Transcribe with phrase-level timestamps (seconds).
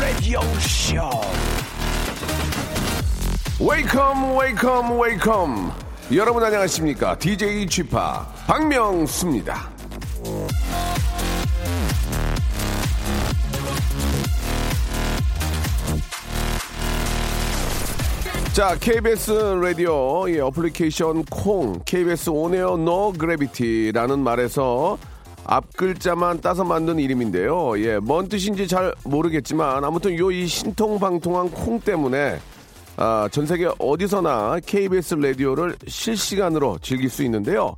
[0.00, 1.20] Radio Show.
[3.60, 5.72] Welcome, welcome, welcome.
[6.12, 7.16] 여러분 안녕하십니까?
[7.18, 7.96] DJ Chip
[8.46, 9.81] 박명수입니다.
[18.52, 24.98] 자, KBS 라디오 예, 어플리케이션 콩, KBS on air no gravity라는 말에서
[25.44, 27.82] 앞 글자만 따서 만든 이름인데요.
[27.82, 32.38] 예, 뭔 뜻인지 잘 모르겠지만 아무튼 요 이 신통방통한 콩 때문에
[32.98, 37.74] 아, 전 세계 어디서나 KBS 라디오를 실시간으로 즐길 수 있는데요.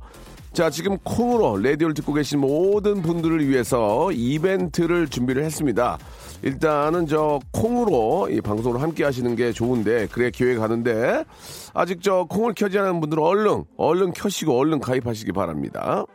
[0.55, 5.97] 자, 지금 콩으로 라디오를 듣고 계신 모든 분들을 위해서 이벤트를 준비를 했습니다.
[6.43, 11.25] 일단은 저 콩으로 이 방송을 함께 하시는 게 좋은데 그래 기회가 가는데
[11.73, 16.05] 아직 저 콩을 켜지 않은 분들은 얼른 얼른 켜시고 얼른 가입하시기 바랍니다.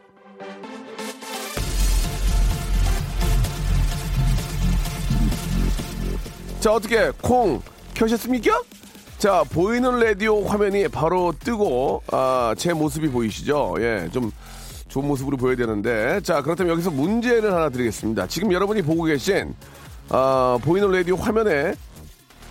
[6.60, 7.60] 자 어떻게 콩
[7.92, 8.62] 켜셨습니까?
[9.20, 13.74] 자 보이는 라디오 화면이 바로 뜨고 아, 제 모습이 보이시죠?
[13.80, 14.32] 예, 좀
[14.88, 18.26] 좋은 모습으로 보여야 되는데 자 그렇다면 여기서 문제를 하나 드리겠습니다.
[18.28, 19.54] 지금 여러분이 보고 계신
[20.08, 21.74] 아, 보이는 라디오 화면에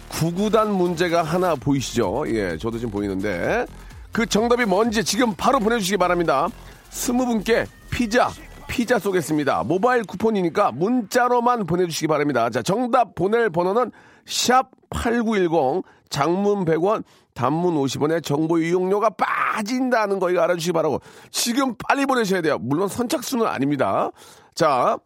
[0.09, 2.26] 구구단 문제가 하나 보이시죠?
[2.28, 3.66] 예, 저도 지금 보이는데
[4.11, 6.50] 그 정답이 뭔지 지금 바로 보내주시기 바랍니다.
[6.92, 8.30] 스무 분께 피자
[8.67, 9.64] 피자 쏘겠습니다.
[9.64, 12.52] 모바일 쿠폰이니까 문자로만 보내주시기 바랍니다.
[12.52, 13.92] 자, 정답 보낼 번호는
[14.28, 21.02] 샵 8910 장문 100원 단문 50원에 정보 이용료가 빠진다는 거 이거 알아주시기 바라고
[21.32, 22.58] 지금 빨리 보내셔야 돼요.
[22.60, 24.12] 물론 선착순은 아닙니다.
[24.56, 24.98] 자,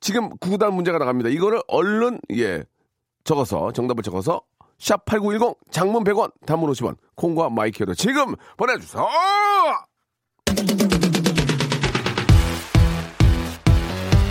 [0.00, 1.30] 지금 구구단 문제가 나갑니다.
[1.30, 2.64] 이거를 얼른 예
[3.24, 4.42] 적어서 정답을 적어서
[4.78, 9.06] 샵8910 장문 100원 단문 50원 콩과 마이크로 지금 보내주세요.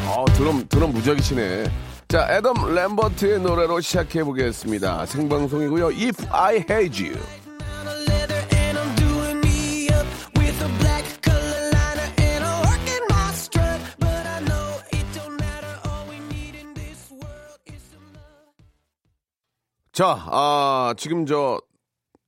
[0.09, 1.86] 어, 드럼 드럼 무지하게 치네.
[2.09, 5.05] 자, 애덤 램버트의 노래로 시작해 보겠습니다.
[5.05, 5.87] 생방송이고요.
[5.87, 7.19] If I Had You.
[19.91, 21.59] 자, 아, 지금 저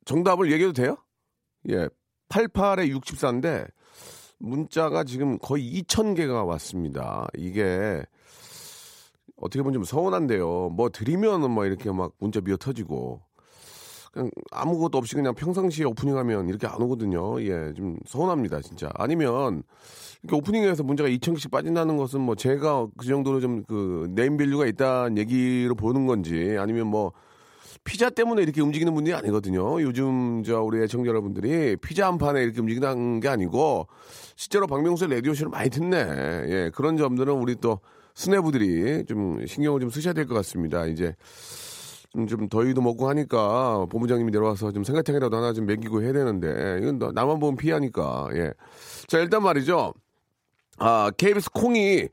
[0.03, 0.97] 정답을 얘기해도 돼요?
[1.69, 1.87] 예.
[2.27, 3.69] 88에 64인데
[4.39, 7.27] 문자가 지금 거의 2,000개가 왔습니다.
[7.37, 8.03] 이게
[9.41, 10.69] 어떻게 보면 좀 서운한데요.
[10.69, 13.21] 뭐 드리면은 뭐 이렇게 막 문자 미어 터지고
[14.11, 17.41] 그냥 아무것도 없이 그냥 평상시에 오프닝하면 이렇게 안 오거든요.
[17.43, 18.89] 예, 좀 서운합니다, 진짜.
[18.95, 19.63] 아니면
[20.23, 25.17] 이렇게 오프닝에서 문자가 2,000개씩 빠진다는 것은 뭐 제가 그 정도로 좀 그 name value가 있다는
[25.17, 27.13] 얘기로 보는 건지 아니면 뭐
[27.83, 29.81] 피자 때문에 이렇게 움직이는 분들이 아니거든요.
[29.81, 33.87] 요즘 저 우리 애청자 여러분들이 피자 한 판에 이렇게 움직이는 게 아니고
[34.35, 35.97] 실제로 박명수의 라디오쇼를 많이 듣네.
[35.97, 37.79] 예, 그런 점들은 우리 또
[38.19, 40.85] 수뇌부들이 좀 신경을 좀 쓰셔야 될 것 같습니다.
[40.85, 41.15] 이제
[42.11, 46.99] 좀, 좀 더위도 먹고 하니까 본부장님이 내려와서 좀 생각탕이라도 하나 좀 먹이고 해야 되는데 이건
[47.13, 48.51] 나만 보면 피하니까 예.
[49.07, 49.93] 자 일단 말이죠.
[50.79, 52.09] 아 KBS 콩이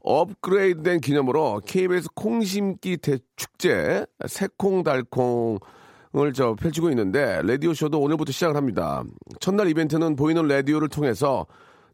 [0.00, 5.58] 업그레이드된 기념으로 KBS 콩심기 대축제 새콩달콩을
[6.34, 9.02] 저 펼치고 있는데 라디오 쇼도 오늘부터 시작을 합니다.
[9.40, 11.46] 첫날 이벤트는 보이는 라디오를 통해서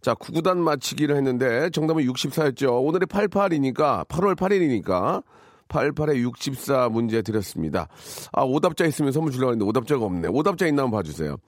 [0.04, 2.84] 자, 구구단 맞히기를 했는데 정답은 64였죠.
[2.84, 5.22] 오늘이 88이니까 8월 8일이니까
[5.68, 7.88] 88에 64 문제 드렸습니다.
[8.32, 10.28] 아, 오답자 있으면 선물 주려고 했는데 오답자가 없네.
[10.28, 11.38] 오답자 있나 한번 봐주세요.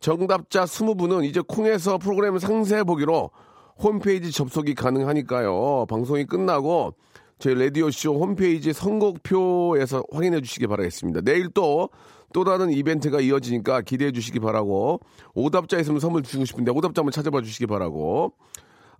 [0.00, 3.30] 정답자 20분은 이제 콩에서 프로그램 상세 보기로
[3.78, 5.86] 홈페이지 접속이 가능하니까요.
[5.88, 6.94] 방송이 끝나고
[7.38, 11.20] 저희 라디오쇼 홈페이지 선곡표에서 확인해 주시기 바라겠습니다.
[11.20, 11.88] 내일 또,
[12.32, 15.00] 또 다른 이벤트가 이어지니까 기대해 주시기 바라고,
[15.34, 18.34] 오답자 있으면 선물 주고 싶은데, 오답자 한번 찾아봐 주시기 바라고,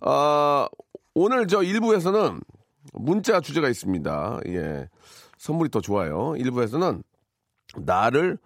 [0.01, 0.67] 아,
[1.13, 2.41] 오늘 저 1부에서는
[2.93, 4.39] 문자 주제가 있습니다.
[4.47, 4.89] 예.
[5.37, 6.33] 선물이 더 좋아요.
[6.37, 7.03] 1부에서는
[7.77, 8.37] 나를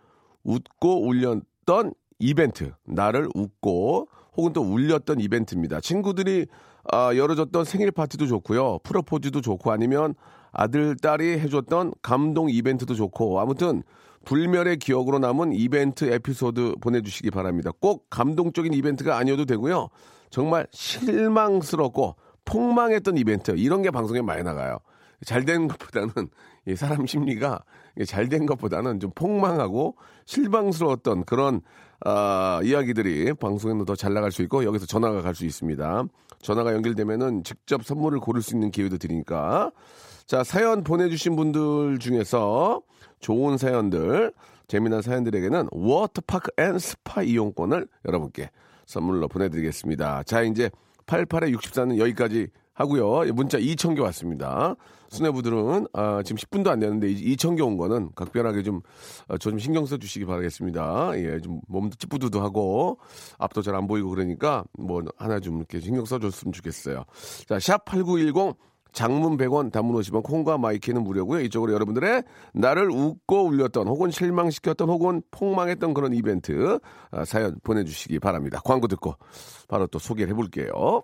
[0.44, 2.72] 웃고 울렸던 이벤트.
[2.86, 5.82] 나를 웃고 혹은 또 울렸던 이벤트입니다.
[5.82, 6.48] 친구들이
[6.92, 8.80] 아, 열어줬던 생일 파티도 좋고요.
[8.84, 10.14] 프로포즈도 좋고 아니면
[10.52, 13.84] 아들, 딸이 해줬던 감동 이벤트도 좋고 아무튼
[14.25, 17.72] 불멸의 기억으로 남은 이벤트 에피소드 보내주시기 바랍니다.
[17.80, 19.89] 꼭 감동적인 이벤트가 아니어도 되고요.
[20.30, 24.80] 정말 실망스럽고 폭망했던 이벤트 이런 게 방송에 많이 나가요.
[25.25, 26.12] 잘 된 것보다는
[26.68, 27.63] 이 사람 심리가
[28.06, 29.95] 잘 된 것보다는 좀 폭망하고
[30.25, 31.62] 실망스러웠던 그런
[32.02, 36.04] 아, 이야기들이 방송에는 더 잘 나갈 수 있고 여기서 전화가 갈 수 있습니다.
[36.42, 39.72] 전화가 연결되면은 직접 선물을 고를 수 있는 기회도 드리니까
[40.26, 42.82] 자 사연 보내주신 분들 중에서
[43.20, 44.32] 좋은 사연들
[44.68, 48.50] 재미난 사연들에게는 워터파크 and 스파 이용권을 여러분께
[48.86, 50.24] 선물로 보내드리겠습니다.
[50.24, 50.70] 자, 이제
[51.08, 53.33] 88에 64는 여기까지 하고요.
[53.33, 54.75] 문자 2,000개 왔습니다.
[55.10, 58.81] 수뇌부들은 아, 지금 10분도 안 되는데 2,000개 온 거는 각별하게 좀,
[59.27, 61.12] 어, 저좀 신경 써 주시기 바라겠습니다.
[61.16, 63.00] 예, 좀 몸도 찌뿌둥도 하고
[63.39, 67.04] 앞도 잘 안 보이고 그러니까 뭐 하나 좀 이렇게 신경 써 줬으면 좋겠어요.
[67.48, 68.57] 자, 샵 8910
[68.94, 71.42] 장문 100원, 단문 50원, 콩과 마이케이는 무료고요.
[71.42, 72.24] 이쪽으로 여러분들의
[72.54, 76.80] 나를 웃고 울렸던 혹은 실망시켰던 혹은 폭망했던 그런 이벤트
[77.12, 78.62] 아, 사연 보내주시기 바랍니다.
[78.63, 79.16] 광고 듣고
[79.68, 81.04] 바로 또 소개를 해볼게요.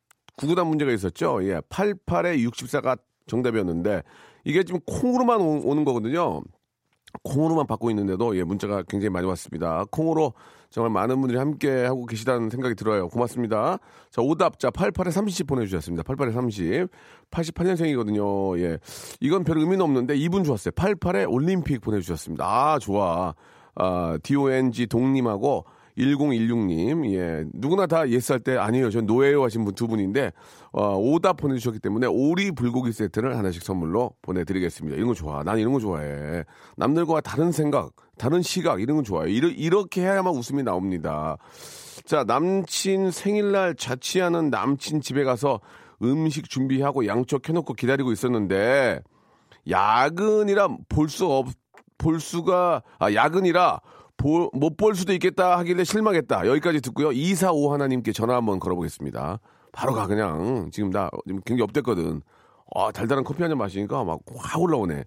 [0.41, 1.39] 구구단 문제가 있었죠.
[1.43, 2.97] 예, 88에 64가
[3.27, 4.01] 정답이었는데
[4.43, 6.41] 이게 지금 콩으로만 오, 는 거거든요.
[7.23, 9.85] 콩으로만 받고 있는데도 예, 문자가 굉장히 많이 왔습니다.
[9.91, 10.33] 콩으로
[10.71, 13.07] 정말 많은 분들이 함께 하고 계시다는 생각이 들어요.
[13.09, 13.77] 고맙습니다.
[14.09, 16.01] 자, 오답자 88에 30 보내주셨습니다.
[16.03, 16.87] 88에 30.
[17.29, 18.59] 88년생이거든요.
[18.61, 18.79] 예.
[19.19, 20.71] 이건 별 의미는 없는데 이분 좋았어요.
[20.71, 22.45] 88에 올림픽 보내주셨습니다.
[22.45, 23.35] 아, 좋아.
[23.75, 25.65] 아, DONG 동님하고
[25.97, 27.43] 1016님, 예.
[27.53, 28.89] 누구나 다 yes 할때 아니에요.
[28.89, 30.31] 전 no예요 하신 분 두 분인데,
[30.71, 34.95] 어, 오답 보내주셨기 때문에 오리 불고기 세트를 하나씩 선물로 보내드리겠습니다.
[34.95, 35.43] 이런 거 좋아.
[35.43, 36.43] 난 이런 거 좋아해.
[36.77, 39.27] 남들과 다른 생각, 다른 시각, 이런 거 좋아요.
[39.27, 41.37] 이러, 이렇게 해야만 웃음이 나옵니다.
[42.05, 45.59] 자, 남친 생일날 자취하는 남친 집에 가서
[46.03, 49.01] 음식 준비하고 양초 켜놓고 기다리고 있었는데,
[49.69, 51.47] 야근이라 볼 수 없,
[51.97, 53.79] 볼 수가, 아, 야근이라
[54.23, 56.47] 못 볼 수도 있겠다 하길래 실망했다.
[56.47, 57.11] 여기까지 듣고요.
[57.11, 59.39] 245 하나님께 전화 한번 걸어보겠습니다.
[59.71, 60.69] 바로 가, 그냥.
[60.71, 61.09] 지금 나
[61.45, 62.21] 굉장히 업됐거든.
[62.73, 65.03] 아, 달달한 커피 한 잔 마시니까 막 확 올라오네.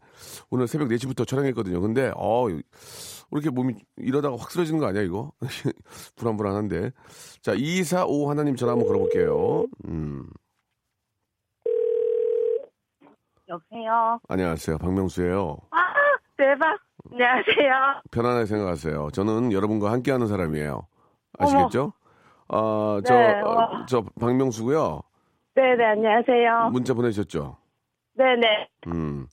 [0.50, 1.80] 오늘 새벽 4시부터 촬영했거든요.
[1.80, 2.60] 근데, 어, 왜
[3.32, 5.32] 이렇게 몸이 이러다가 확 쓰러지는 거 아니야, 이거?
[6.16, 6.90] 불안불안한데.
[7.42, 9.66] 자, 245 하나님 전화 한번 걸어볼게요.
[9.88, 10.26] 음.
[13.48, 14.18] 여보세요.
[14.28, 14.78] 안녕하세요.
[14.78, 15.56] 박명수예요.
[15.70, 15.76] 아,
[16.36, 16.78] 대박.
[17.24, 18.02] 안녕하세요.
[18.10, 19.10] 편안하게 생각하세요.
[19.12, 20.86] 저는 여러분과 함께하는 사람이에요.
[21.38, 21.92] 아시겠죠?
[22.48, 25.00] 아, 저, 네, 어, 저 박명수고요.
[25.54, 26.70] 네 네, 안녕하세요.
[26.72, 27.56] 문자 보내셨죠?
[28.16, 28.68] 네 네.
[28.88, 29.28] 음.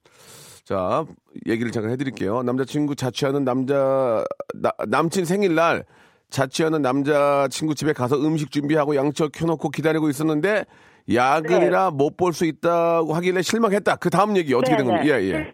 [0.63, 1.05] 자,
[1.47, 2.43] 얘기를 잠깐 해드릴게요.
[2.43, 4.23] 남자친구 자취하는 남자,
[4.53, 5.83] 나, 남친 생일날
[6.29, 10.65] 자취하는 남자친구 집에 가서 음식 준비하고 양초 켜놓고 기다리고 있었는데
[11.11, 11.95] 야근이라 네.
[11.97, 13.95] 못볼 수 있다고 하길래 실망했다.
[13.95, 15.07] 그 다음 얘기 어떻게 된 겁니까?
[15.07, 15.53] 예, 예.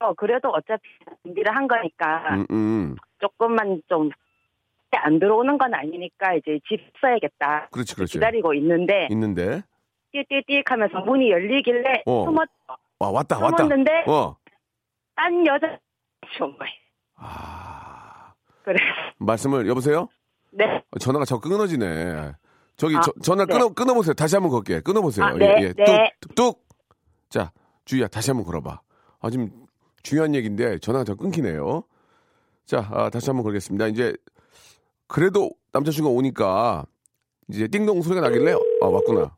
[0.00, 0.82] 어, 그래도 어차피
[1.22, 2.96] 준비를 한 거니까 음, 음.
[3.20, 4.10] 조금만 좀
[4.96, 7.68] 안 들어오는 건 아니니까 이제 집 써야겠다.
[7.70, 8.12] 그렇지, 그렇지.
[8.14, 9.62] 기다리고 있는데 있는데
[10.12, 12.24] 띠띠띠 하면서 문이 열리길래 어.
[12.24, 12.48] 숨었
[12.98, 14.12] 와 왔다 숨었는데 왔다.
[14.12, 14.36] 어.
[15.14, 15.78] 딴 여자
[16.36, 16.68] 정말.
[17.16, 18.32] 아.
[18.62, 18.78] 그래.
[19.18, 20.08] 말씀을 여보세요?
[20.50, 20.82] 네.
[20.90, 22.32] 어, 전화가 자꾸 끊어지네.
[22.76, 23.52] 저기 아, 저, 전화 네.
[23.52, 24.14] 끊어 끊어보세요.
[24.14, 24.80] 다시 한번 걸게.
[24.80, 25.26] 끊어보세요.
[25.26, 25.72] 아, 네, 예, 예.
[25.72, 26.12] 네.
[26.20, 26.64] 뚝, 뚝.
[27.28, 27.52] 자,
[27.84, 28.80] 주희야 다시 한번 걸어봐.
[29.20, 29.50] 아 지금
[30.02, 31.84] 중요한 얘기인데 전화가 자꾸 끊기네요.
[32.64, 33.88] 자, 아, 다시 한번 걸겠습니다.
[33.88, 34.14] 이제
[35.06, 36.84] 그래도 남자친구가 오니까
[37.48, 39.36] 이제 띵동 소리가 나길래 아 왔구나.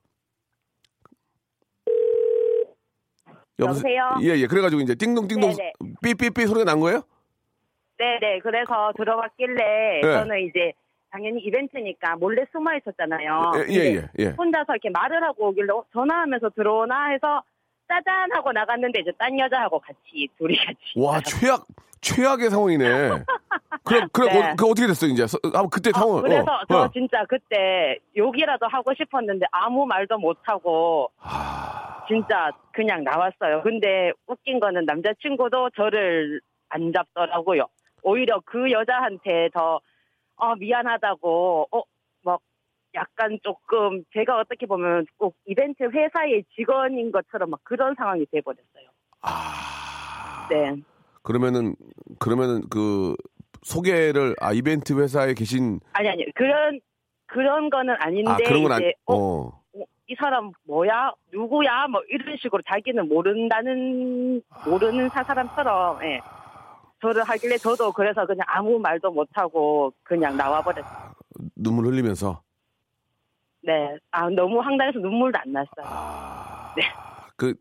[3.59, 4.17] 여보세요?
[4.23, 4.47] 예, 예.
[4.47, 5.73] 그래가지고 이제 띵동 띵동 네네.
[6.03, 7.03] 삐삐삐 소리가 난 거예요?
[7.99, 8.41] 네네.
[8.41, 10.13] 그래서 들어갔길래 네.
[10.13, 10.73] 저는 이제
[11.11, 13.53] 당연히 이벤트니까 몰래 숨어 있었잖아요.
[13.69, 14.09] 예, 예, 예.
[14.19, 14.27] 예.
[14.31, 17.43] 혼자서 이렇게 말을 하고 오길래 어, 전화하면서 들어오나 해서
[17.93, 21.67] 짜잔 하고 나갔는데 이제 딴 여자하고 같이 둘이 같이 와 최악
[22.01, 22.85] 최악의 상황이네.
[23.85, 24.51] 그럼 그럼 네.
[24.51, 25.27] 어, 그 어떻게 됐어 이제?
[25.27, 26.23] 서- 아 그때 아, 상황.
[26.23, 26.91] 그래서 어, 저 어.
[26.91, 33.63] 진짜 그때 욕이라도 하고 싶었는데 아무 말도 못 하고 아, 진짜 그냥 나왔어요.
[33.63, 37.67] 근데 웃긴 거는 남자친구도 저를 안 잡더라고요.
[38.03, 39.81] 오히려 그 여자한테 더
[40.37, 41.85] 어, 미안하다고 어, 막
[42.95, 48.89] 약간 조금 제가 어떻게 보면 꼭 이벤트 회사의 직원인 것처럼 막 그런 상황이 돼버렸어요.
[49.23, 50.49] 아.
[50.51, 50.77] 네.
[51.23, 51.75] 그러면은
[52.19, 53.15] 그러면은 그
[53.63, 56.81] 소개를 아 이벤트 회사에 계신 아니 아니 그런
[57.27, 58.87] 그런 거는 아닌데 아 그런 건 아니.
[58.87, 59.63] 이제 어, 어.
[59.75, 66.21] 어, 이 사람 뭐야 누구야 뭐 이런 식으로 자기는 모른다는 모르는 사 사람처럼 예.
[67.01, 71.13] 저를 하길래 저도 그래서 그냥 아무 말도 못 하고 그냥 나와버렸어요.
[71.57, 72.43] 눈물 흘리면서.
[73.65, 75.85] 네, 아 너무 황당해서 눈물도 안 났어요.
[75.85, 76.75] 아.
[76.77, 76.83] 네.
[77.37, 77.55] 그.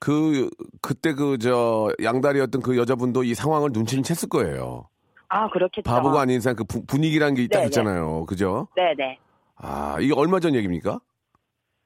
[0.00, 0.50] 그
[0.82, 4.86] 그때 그 저 양다리였던 그 여자분도 이 상황을 눈치는 챘을 거예요.
[5.28, 5.90] 아, 그렇겠죠.
[5.90, 7.62] 바보가 아닌 이상 그 부- 분위기라는 게 딱.
[7.64, 8.26] 있잖아요.
[8.26, 8.68] 그죠?
[8.76, 9.18] 네네.
[9.56, 10.98] 아, 이게 얼마 전 얘기입니까?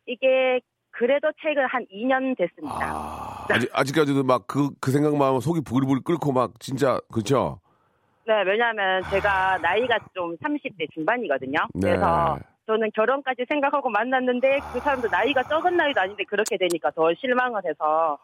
[0.07, 0.59] 이게
[0.91, 2.77] 그래도 최근 한 2년 됐습니다.
[2.83, 7.61] 아, 아직, 아직까지도 막 그, 그 생각만 하면 속이 부글부글 끓고 막 진짜, 그죠?
[8.27, 11.59] 네, 왜냐하면 제가 나이가 좀 30대 중반이거든요.
[11.75, 11.81] 네.
[11.91, 12.37] 그래서
[12.69, 18.19] 저는 결혼까지 생각하고 만났는데 그 사람도 나이가 적은 나이도 아닌데 그렇게 되니까 더 실망을 해서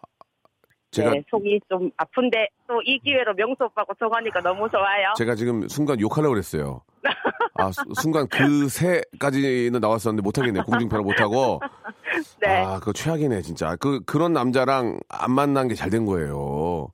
[0.90, 5.14] 제가, 네, 속이 좀 아픈데 또 이 기회로 명수 오빠하고 통하니까 너무 좋아요.
[5.16, 6.82] 제가 지금 순간 욕하려고 그랬어요.
[7.56, 10.60] 아, 수- 순간 그 새까지는 나왔었는데 못하겠네.
[10.60, 11.60] 공중편을 못하고.
[12.42, 12.62] 네.
[12.64, 13.74] 아, 그거 최악이네, 진짜.
[13.76, 16.88] 그, 그런 남자랑 안 만난 게 잘 된 거예요.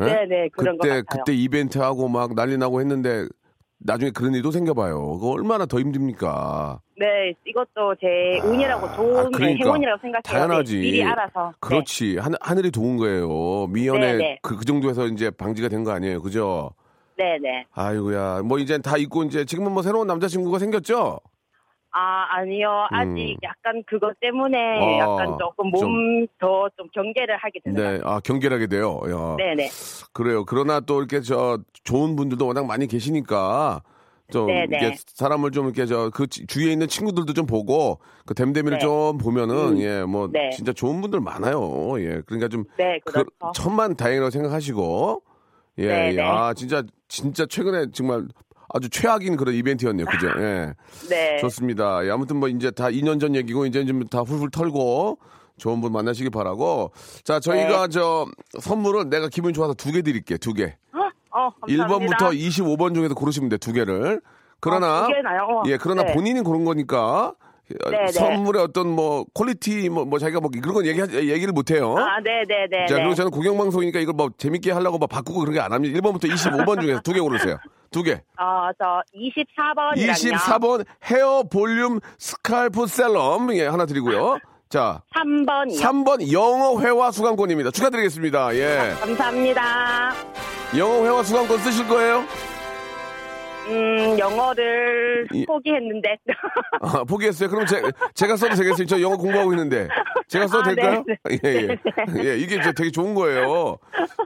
[0.00, 0.04] 예?
[0.04, 1.02] 네, 네, 그런 것 그때.
[1.10, 3.26] 그때 이벤트 하고 막 난리 나고 했는데
[3.84, 5.18] 나중에 그런 일도 생겨봐요.
[5.18, 6.80] 그거 얼마나 더 힘듭니까?
[6.98, 9.64] 네, 이것도 제 운이라고 좋은 아, 게 그러니까.
[9.64, 10.22] 행운이라고 생각해요.
[10.22, 10.74] 당연하지.
[10.76, 11.46] 네, 미리 알아서.
[11.48, 11.56] 네.
[11.60, 12.18] 그렇지.
[12.18, 13.66] 하, 하늘이 도운 거예요.
[13.68, 14.38] 미연에 네, 네.
[14.42, 16.22] 그, 그 정도에서 이제 방지가 된 거 아니에요.
[16.22, 16.70] 그죠?
[17.18, 17.64] 네, 네.
[17.72, 18.42] 아이고야.
[18.42, 21.18] 뭐 이제 다 있고 이제 지금은 뭐 새로운 남자친구가 생겼죠?
[21.92, 22.86] 아, 아니요.
[22.90, 23.36] 아직 음.
[23.42, 28.00] 약간 그것 때문에 어, 약간 조금 몸 더 좀 경계를 하게 되는 것 네.
[28.04, 29.00] 아, 경계하게 돼요.
[29.10, 29.36] 야.
[29.36, 29.68] 네, 네.
[30.12, 30.44] 그래요.
[30.44, 33.82] 그러나 또 이렇게 저 좋은 분들도 워낙 많이 계시니까
[34.30, 34.78] 좀 네, 네.
[34.78, 38.82] 이렇게 사람을 좀 이렇게 저 그 주위에 있는 친구들도 좀 보고 그 댐댐이를 네.
[38.82, 39.78] 좀 보면은 음.
[39.80, 40.48] 예, 뭐 네.
[40.50, 42.00] 진짜 좋은 분들 많아요.
[42.00, 42.22] 예.
[42.24, 43.52] 그러니까 좀 네, 그, 그렇죠.
[43.54, 45.22] 천만 다행이라고 생각하시고
[45.78, 46.16] 예, 네, 예.
[46.16, 46.22] 네.
[46.22, 48.26] 아, 진짜 진짜 최근에 정말
[48.74, 50.06] 아주 최악인 그런 이벤트였네요.
[50.06, 50.28] 그죠?
[50.38, 50.72] 예.
[51.10, 51.38] 네.
[51.40, 52.04] 좋습니다.
[52.06, 55.18] 예, 아무튼 뭐 이제 다 2년 전 얘기고 이제 좀 다 훌훌 털고
[55.58, 56.92] 좋은 분 만나시기 바라고.
[57.24, 57.88] 자, 저희가 네.
[57.92, 58.26] 저
[58.60, 60.38] 선물은 내가 기분이 좋아서 두 개 드릴게요.
[60.38, 60.76] 두 개.
[61.34, 61.86] 어, 감사합니다.
[62.18, 63.56] 1번부터 25번 중에서 고르시면 돼.
[63.58, 64.20] 두 개를.
[64.60, 65.42] 그러나 아, 두 개나요?
[65.42, 66.12] 어, 예, 그러나 네.
[66.14, 67.34] 본인이 고른 거니까 어,
[67.90, 68.12] 네, 네.
[68.12, 71.94] 선물의 어떤 뭐 quality 뭐, 뭐 자기가 뭐 그런 건 얘기 얘기를 못 해요.
[71.98, 72.86] 아, 네, 네, 네.
[72.86, 73.00] 자, 네.
[73.02, 75.98] 그리고 저는 공영 방송이니까 이걸 뭐 재밌게 하려고 막 바꾸고 그런 게 안 합니다.
[75.98, 77.58] 1번부터 25번 중에서 두 개 고르세요.
[77.90, 78.12] 두 개.
[78.40, 80.34] 어, 저 24번이랑요.
[80.34, 84.38] 24번 hair volume scalp serum 예, 하나 드리고요.
[84.70, 85.78] 자, 3번이요.
[85.78, 87.70] 3번 영어 회화 수강권입니다.
[87.72, 88.54] 축하드리겠습니다.
[88.56, 88.94] 예.
[88.98, 90.14] 감사합니다.
[90.78, 92.24] 영어 회화 수강권 쓰실 거예요?
[93.68, 96.16] 음, 영어를 이- 포기했는데.
[96.80, 97.48] 아, 포기했어요.
[97.48, 97.80] 그럼 제,
[98.14, 98.86] 제가 써도 되겠어요.
[98.86, 99.88] 저 영어 공부하고 있는데.
[100.28, 101.04] 제가 써도 아, 될까요?
[101.06, 101.40] 네, 네.
[101.44, 101.68] 예,
[102.18, 102.24] 예.
[102.30, 103.76] 예, 이게 저 되게 좋은 거예요.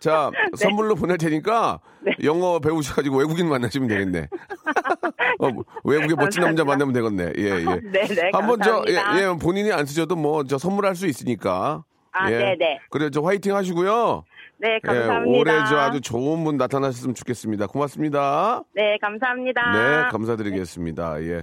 [0.01, 1.81] 자, 선물로 보낼 테니까
[2.25, 4.29] 영어 배우셔가지고 외국인 만나시면 되겠네.
[5.41, 5.49] 어,
[5.85, 7.33] 외국의 멋진 남자 만나면 되겠네.
[7.39, 7.65] 예, 예.
[7.91, 8.31] 네, 네.
[8.33, 9.23] 한번 저, 예, 감사합니다.
[9.35, 11.85] 예, 본인이 안 쓰셔도 뭐, 저 선물할 수 있으니까.
[12.19, 12.39] 아, 예.
[12.39, 12.81] 네네.
[12.91, 14.25] 그래, 저 화이팅 하시고요.
[14.59, 15.39] 네, 예, 감사합니다.
[15.39, 17.67] 올해 저 아주 좋은 분 나타나셨으면 좋겠습니다.
[17.67, 18.63] 고맙습니다.
[18.75, 19.73] 네, 감사합니다.
[20.05, 21.23] 네, 감사드리겠습니다.
[21.25, 21.43] 예.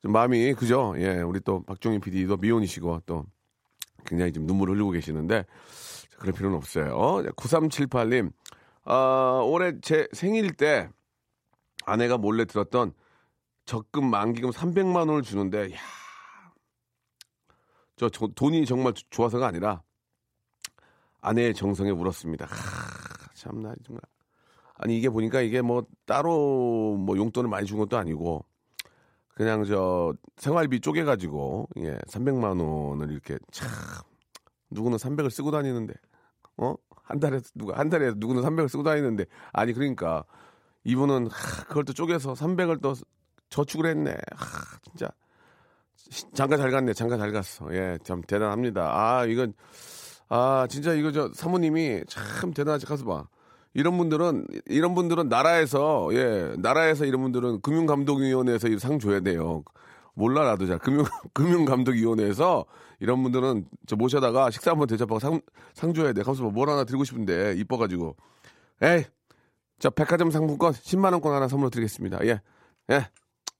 [0.00, 0.94] 좀 마음이, 그죠?
[0.98, 3.24] 예, 우리 또 박종희 PD도 미혼이시고 또
[4.06, 5.44] 굉장히 지금 눈물을 흘리고 계시는데
[6.18, 6.94] 그럴 필요는 없어요.
[7.36, 8.30] 9378님,
[8.84, 10.88] 아, 올해 제 생일 때
[11.84, 12.92] 아내가 몰래 들었던
[13.64, 15.78] 적금 만기금 300만 원을 주는데, 야
[17.96, 19.82] 저, 저 돈이 정말 조- 좋아서가 아니라
[21.22, 22.46] 아내의 정성에 울었습니다.
[22.46, 22.54] 하,
[23.34, 24.02] 참나, 정말.
[24.74, 28.44] 아니 이게 보니까 이게 뭐 따로 뭐 용돈을 많이 준 것도 아니고
[29.34, 33.68] 그냥 저 생활비 쪼개 가지고 예 300만 원을 이렇게 참
[34.70, 35.94] 누구는 300을 쓰고 다니는데
[36.56, 36.74] 어?
[37.04, 39.24] 한 달에 누가 한 달에 누구는 300을 쓰고 다니는데.
[39.52, 40.24] 아니 그러니까
[40.84, 42.94] 이분은 하, 그걸 또 쪼개서 300을 또
[43.50, 44.10] 저축을 했네.
[44.34, 45.08] 하, 진짜.
[46.34, 47.72] 장가 잘 갔네 장가 잘 갔어.
[47.74, 48.90] 예 참 대단합니다.
[48.92, 49.54] 아 이건
[50.34, 53.28] 아 진짜 이거 저 사모님이 참 대단하지 가서 봐.
[53.74, 59.62] 이런 분들은 이런 분들은 나라에서 예 나라에서 이런 분들은 금융감독위원회에서 이상 줘야 돼요.
[60.14, 60.78] 몰라 나도 잘.
[60.78, 62.64] 금융 금융감독위원회에서
[63.00, 65.42] 이런 분들은 저 모셔다가 식사 한번 대접하고 상,
[65.74, 66.22] 상 줘야 돼.
[66.22, 68.16] 가서 뭘 하나 드리고 싶은데 이뻐가지고.
[68.80, 69.04] 에이
[69.80, 72.24] 저 백화점 상품권 10만 원권 하나 선물로 드리겠습니다.
[72.24, 72.40] 예
[72.90, 73.06] 예.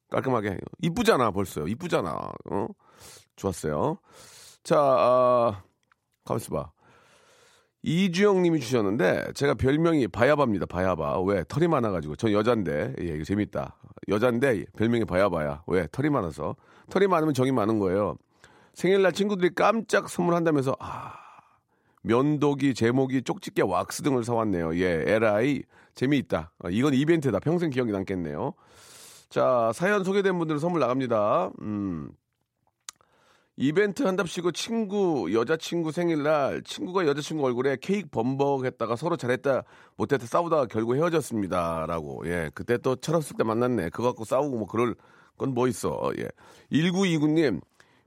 [0.08, 0.56] 깔끔하게.
[0.80, 1.66] 이쁘잖아 벌써.
[1.66, 2.32] 이쁘잖아.
[2.50, 2.66] 어?
[3.36, 3.98] 좋았어요.
[4.64, 5.62] 자 아,
[6.24, 6.72] 가만있어 봐
[7.82, 10.66] 이주영 님이 주셨는데 제가 별명이 바야바입니다.
[10.66, 11.20] 바야바.
[11.22, 11.44] 왜?
[11.48, 12.14] 털이 많아 가지고.
[12.14, 12.94] 전 여잔데.
[13.00, 13.76] 예, 이거 재밌다.
[14.08, 15.64] 여잔데 별명이 바야바야.
[15.66, 15.88] 왜?
[15.90, 16.54] 털이 많아서.
[16.90, 18.16] 털이 많으면 정이 많은 거예요.
[18.74, 21.14] 생일날 친구들이 깜짝 선물한다면서 아
[22.02, 24.76] 면도기, 제모기, 쪽집게, 왁스 등을 사왔네요.
[24.76, 25.62] 예, LI
[25.94, 26.52] 재미있다.
[26.64, 27.40] 어, 이건 이벤트다.
[27.40, 28.54] 평생 기억이 남겠네요.
[29.28, 31.50] 자, 사연 소개된 분들은 선물 나갑니다.
[31.62, 32.10] 음.
[33.56, 39.64] 이벤트 한답시고 친구 여자친구 생일날 친구가 여자친구 얼굴에 케이크 범벅했다가 서로 잘했다
[39.96, 44.94] 못했다 싸우다가 결국 헤어졌습니다라고 예 그때 또 철없을 때 만났네 그거 갖고 싸우고 뭐 그럴
[45.36, 46.28] 건 뭐 있어 예
[46.72, 47.60] 1929님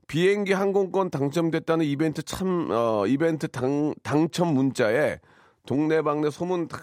[0.08, 5.18] 비행기 항공권 당첨됐다는 이벤트 참 어, 이벤트 당 당첨 문자에
[5.66, 6.78] 동네방네 소문 다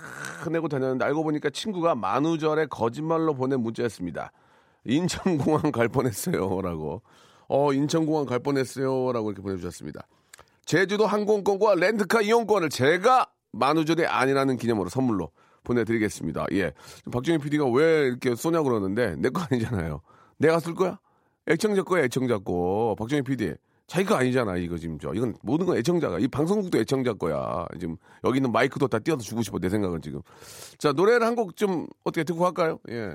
[0.52, 4.32] 내고 다녔는데 알고 보니까 친구가 만우절에 거짓말로 보낸 문자였습니다.
[4.86, 7.02] 인천공항 갈 뻔했어요라고.
[7.56, 10.08] 어 인천공항 갈 뻔했어요 라고 이렇게 보내주셨습니다.
[10.66, 15.30] 제주도 항공권과 렌트카 이용권을 제가 만우절이 아니라는 기념으로 선물로
[15.64, 16.48] 보내드리겠습니다.
[16.54, 16.74] 예.
[17.12, 20.02] 박정희 PD가 왜 이렇게 쏘냐고 그러는데 내 거 아니잖아요.
[20.40, 20.98] 내가 쓸 거야?
[21.48, 22.96] 애청자 거야, 애청자 거.
[22.98, 23.54] 박정희 PD.
[23.86, 25.14] 자기 거 아니잖아, 이거 지금 저.
[25.14, 26.18] 이건 모든 건 애청자가.
[26.18, 27.68] 이 방송국도 애청자 거야.
[27.80, 30.22] 지금 여기 있는 마이크도 다 띄어서 주고 싶어, 내 생각은 지금.
[30.80, 32.80] 자, 노래를 한 곡 좀 어떻게 듣고 갈까요?
[32.90, 33.14] 예.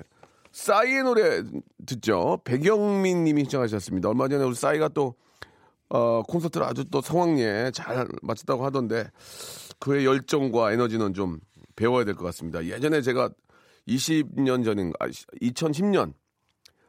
[0.58, 1.42] 싸이의 노래
[1.86, 2.40] 듣죠.
[2.44, 4.08] 백영민 님이 신청하셨습니다.
[4.08, 5.14] 얼마 전에 우리 싸이가 또,
[5.88, 9.08] 어, 콘서트를 아주 또 성황리에 잘 마쳤다고 하던데
[9.78, 11.38] 그의 열정과 에너지는 좀
[11.76, 12.64] 배워야 될 것 같습니다.
[12.64, 13.30] 예전에 제가
[13.86, 15.08] 20년 전인가, 아,
[15.40, 16.12] 2010년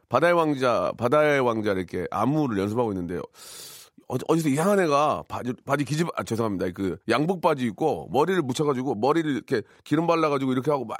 [0.08, 3.22] 바다의 왕자, 바다의 왕자 이렇게 안무를 연습하고 있는데요.
[4.10, 6.66] 어, 어디서 이상한 애가 바지, 바지 기집, 아, 죄송합니다.
[6.74, 10.98] 그 양복 바지 입고 머리를 묻혀가지고 머리를 이렇게 기름 발라가지고 이렇게 하고 막,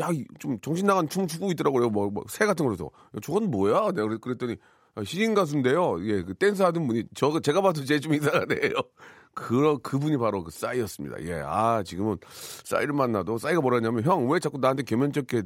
[0.00, 1.88] 야, 이- 좀 정신 나간 춤 추고 있더라고요.
[1.90, 2.86] 뭐, 뭐, 새 같은 거라서.
[2.86, 3.92] 야, 저건 뭐야?
[3.92, 4.56] 내가 그랬- 그랬더니
[4.96, 5.98] 아, 시인 가수인데요.
[6.06, 8.72] 예, 그 댄스 하던 분이 저, 제가 봐도 제 좀 이상하네요.
[9.34, 11.22] 그, 그분이 바로 그 싸이였습니다.
[11.26, 12.16] 예, 아, 지금은
[12.64, 15.42] 싸이를 만나도 싸이가 뭐라 했냐면 형, 왜 자꾸 나한테 개면쩍게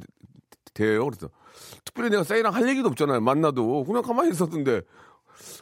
[0.73, 1.05] 대해요?
[1.05, 1.29] 그래서
[1.83, 3.19] 특별히 내가 싸이랑 할 얘기도 없잖아요.
[3.19, 4.81] 만나도 그냥 가만히 있었던데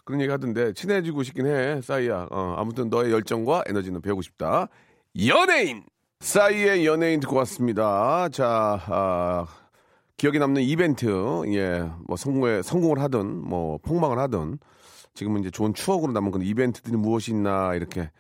[0.04, 2.28] 그런 얘기 하던데 친해지고 싶긴 해 싸이야.
[2.32, 4.68] 어, 아무튼 너의 열정과 에너지는 배우고 싶다.
[5.26, 5.84] 연예인
[6.20, 8.30] 싸이의 연예인 듣고 왔습니다.
[8.30, 9.46] 자 아,
[10.18, 14.60] 기억에 남는 이벤트 예뭐 성공에 성공을 하든 뭐 폭망을 하든
[15.14, 18.12] 지금은 이제 좋은 추억으로 남은 그런 이벤트들이 무엇이 있나 이렇게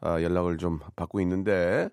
[0.00, 1.88] 아, 연락을 좀 받고 있는데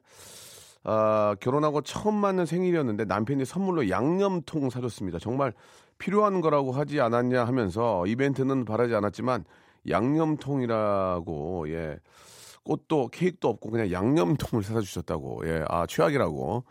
[0.84, 5.18] 아, 결혼하고 처음 맞는 생일이었는데 남편이 선물로 양념통 사줬습니다.
[5.18, 5.54] 정말
[5.98, 9.46] 필요한 거라고 하지 않았냐 하면서 이벤트는 바라지 않았지만
[9.90, 12.00] 양념통이라고 예
[12.64, 16.64] 꽃도 케이크도 없고 그냥 양념통을 사다 주셨다고 예아 최악이라고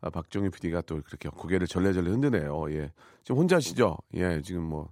[0.00, 4.88] 아, 박정희 PD가 또 그렇게 고개를 절레절레 흔드네요 예 지금 혼자시죠 예 지금 뭐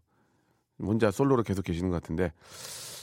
[0.81, 2.33] 혼자 솔로로 계속 계시는 것 같은데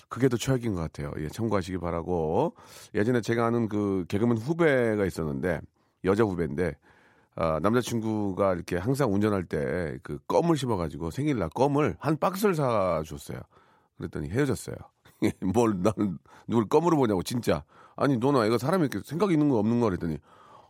[0.10, 1.12] 그게 더 최악인 것 같아요.
[1.18, 2.56] 예, 참고하시기 바라고.
[2.96, 5.60] 예전에 제가 아는 그 개그맨 후배가 있었는데
[6.06, 6.76] 여자 후배인데
[7.40, 13.40] 아, 남자친구가 이렇게 항상 운전할 때 그 껌을 씹어가지고 생일날 껌을 한 박스를 사줬어요.
[13.98, 14.76] 그랬더니 헤어졌어요.
[15.54, 17.64] 뭘 나는 누굴 껌으로 보냐고 진짜.
[17.96, 20.18] 아니 너는 애가 사람이 이렇게 생각이 있는 거 없는 거 그랬더니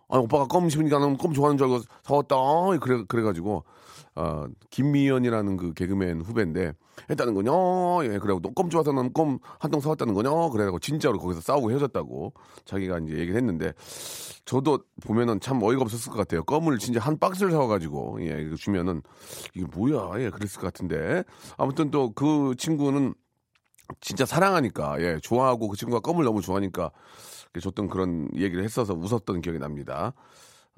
[0.10, 2.36] 아니 오빠가 껌 씹으니까 나는 껌 좋아하는 줄 알고 사왔다.
[2.80, 3.64] 그래 그래가지고
[4.16, 6.74] 어, 김미연이라는 그 개그맨 후배인데
[7.10, 7.52] 했다는 거냐?
[8.12, 10.30] 예, 그래고 너껌 좋아서 난 껌 한 통 사왔다는 거냐?
[10.50, 12.34] 그래가지고 진짜로 거기서 싸우고 헤어졌다고
[12.66, 13.74] 자기가 이제 얘기를 했는데
[14.46, 16.44] 저도 보면은 참 어이가 없었을 것 같아요.
[16.46, 19.02] 껌을 진짜 한 박스를 사와가지고 예, 이거 주면은
[19.54, 20.22] 이게 뭐야?
[20.24, 21.24] 예, 그랬을 것 같은데
[21.58, 23.14] 아무튼 또 그 친구는
[24.02, 26.92] 진짜 사랑하니까 예, 좋아하고 그 친구가 껌을 너무 좋아하니까
[27.62, 30.14] 줬던 그런 얘기를 했어서 웃었던 기억이 납니다.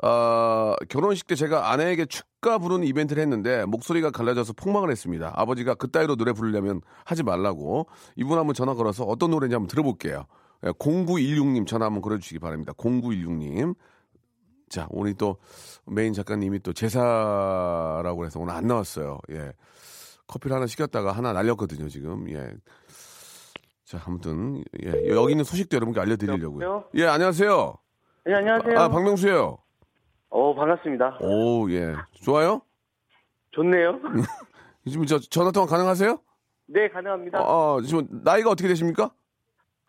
[0.02, 5.34] 아, 결혼식 때 제가 아내에게 축가 부르는 이벤트를 했는데 목소리가 갈라져서 폭망을 했습니다.
[5.36, 10.26] 아버지가 그따위로 노래 부르려면 하지 말라고 이분 한번 전화 걸어서 어떤 노래인지 한번 들어볼게요.
[10.66, 12.74] 예, 0916님 전화 한번 걸어주시기 바랍니다.
[12.74, 13.76] 0916님.
[14.70, 15.38] 자, 오늘 또
[15.86, 19.18] 메인 작가님이 또 제사라고 해서 오늘 안 나왔어요.
[19.32, 19.52] 예.
[20.28, 22.30] 커피를 하나 시켰다가 하나 날렸거든요, 지금.
[22.30, 22.52] 예.
[23.90, 26.46] 자, 아무튼 예, 여기 있는 소식도 여러분께 알려드리려고요.
[26.48, 26.84] 여보세요?
[26.94, 27.76] 예, 안녕하세요.
[28.26, 28.78] 네, 안녕하세요.
[28.78, 29.58] 아, 박명수예요.
[30.30, 31.18] 어, 반갑습니다.
[31.22, 31.96] 오, 예.
[32.24, 32.62] 좋아요?
[33.50, 34.00] 좋네요.
[34.88, 36.20] 지금 저 전화 통화 가능하세요?
[36.68, 37.40] 네, 가능합니다.
[37.40, 39.10] 아, 지금 나이가 어떻게 되십니까?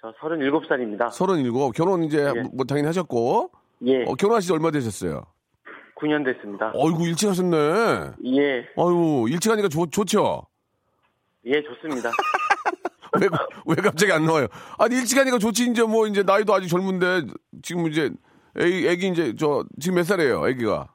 [0.01, 1.11] 저 37살입니다.
[1.11, 1.75] 서른일곱.
[1.75, 2.41] 결혼 이제 예.
[2.55, 3.51] 뭐 당연히 하셨고.
[3.83, 5.27] 예, 어, 결혼하신 지 얼마 되셨어요?
[5.97, 6.73] 9년 됐습니다.
[6.75, 7.57] 어이구, 일찍 하셨네.
[8.25, 10.47] 예, 아유, 일찍 하니까 좋, 좋죠?
[11.45, 12.11] 예, 좋습니다.
[13.21, 13.29] 왜,
[13.67, 14.47] 왜 갑자기 안 나와요?
[14.79, 17.23] 아니, 일찍 하니까 좋지, 이제 뭐, 이제 나이도 아직 젊은데,
[17.63, 18.11] 지금 이제,
[18.57, 20.89] 애기, 애기 이제, 저, 지금 몇 살이에요, 애기가?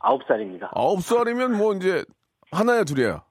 [0.00, 0.68] 9살입니다.
[0.72, 2.04] 아홉 살이면 뭐, 이제,
[2.50, 3.22] 하나야, 둘이야?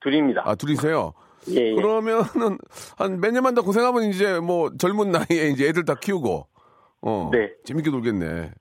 [0.00, 0.42] 둘입니다.
[0.44, 1.12] 아, 둘이세요?
[1.50, 1.74] 예, 예.
[1.74, 2.58] 그러면은,
[2.96, 6.46] 한 몇 년만 더 고생하면 이제 뭐, 젊은 나이에 이제 애들 다 키우고,
[7.00, 7.30] 어.
[7.32, 7.52] 네.
[7.64, 8.52] 재밌게 놀겠네.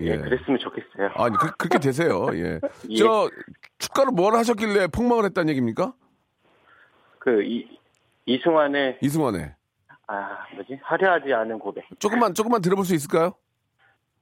[0.00, 1.10] 예, 그랬으면 좋겠어요.
[1.14, 2.60] 아니, 그, 그렇게 되세요, 예.
[2.90, 2.96] 예.
[2.96, 3.30] 저,
[3.78, 5.94] 축가로 뭘 하셨길래 폭망을 했다는 얘기입니까?
[7.20, 7.66] 그, 이,
[8.28, 9.52] 이승환의, 이승환의.
[10.06, 10.78] 아, 뭐지?
[10.82, 11.84] 화려하지 않은 고백.
[11.98, 13.34] 조금만, 조금만 들어볼 수 있을까요?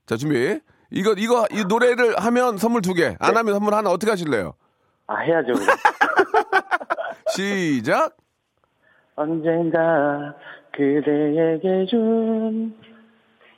[0.06, 0.60] 자, 준비.
[0.90, 3.36] 이거, 이거, 이 노래를 하면 선물 두 개, 안 네.
[3.38, 4.54] 하면 선물 하나 어떻게 하실래요?
[5.08, 5.52] 아, 해야죠.
[7.30, 8.16] 시작!
[9.16, 10.34] 언젠가
[10.72, 12.76] 그대에게 준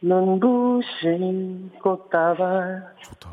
[0.01, 3.29] 눈부신 꽃다발 좋다.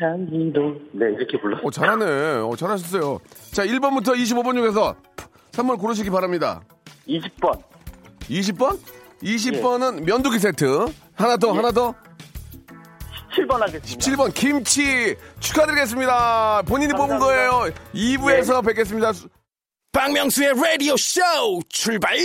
[0.00, 1.66] 향기도 네 이렇게 불렀어요.
[1.66, 2.04] 어, 잘하네.
[2.40, 3.18] 어, 잘하셨어요.
[3.52, 4.96] 자, 1번부터 25번 중에서
[5.52, 6.62] 선물 고르시기 바랍니다.
[7.08, 7.62] 20번
[8.28, 8.78] 20번?
[9.22, 10.86] 20번은 면도기 세트.
[11.14, 11.94] 하나 더, 하나 더.
[13.36, 13.86] 17번 하겠습니다.
[13.98, 16.62] 7번 김치 축하드리겠습니다.
[16.62, 17.50] 본인이 뽑은 감사합니다.
[17.60, 17.74] 거예요.
[17.94, 19.12] 2부에서 뵙겠습니다.
[19.12, 19.28] 수-
[19.92, 21.20] 박명수의 라디오 쇼
[21.68, 22.16] 출발!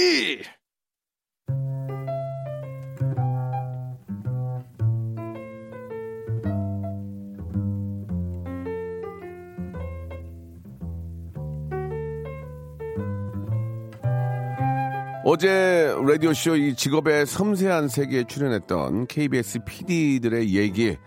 [15.28, 20.98] 어제 라디오쇼 이 직업의 섬세한 세계에 출연했던 KBS PD들의 얘기,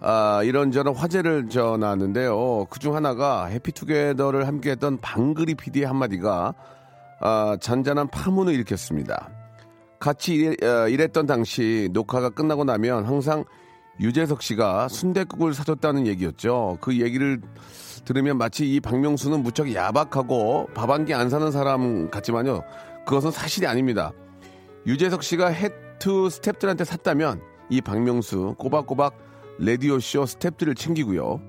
[0.00, 2.68] 아, 이런저런 화제를 전하는데요.
[2.70, 6.54] 그중 하나가 해피투게더를 함께 했던 방글이 PD의 한마디가,
[7.20, 9.28] 아, 잔잔한 파문을 일으켰습니다.
[10.00, 13.44] 같이 일, 어, 일했던 당시 녹화가 끝나고 나면 항상
[14.00, 16.78] 유재석 씨가 순댓국을 사줬다는 얘기였죠.
[16.80, 17.42] 그 얘기를
[18.06, 22.62] 들으면 마치 이 박명수는 무척 야박하고 밥 한 끼 안 사는 사람 같지만요.
[23.06, 24.12] 그것은 사실이 아닙니다.
[24.86, 27.40] 유재석 씨가 해투 스탭들한테 샀다면
[27.70, 29.16] 이 박명수 꼬박꼬박
[29.58, 31.40] 레디오쇼 스탭들을 챙기고요.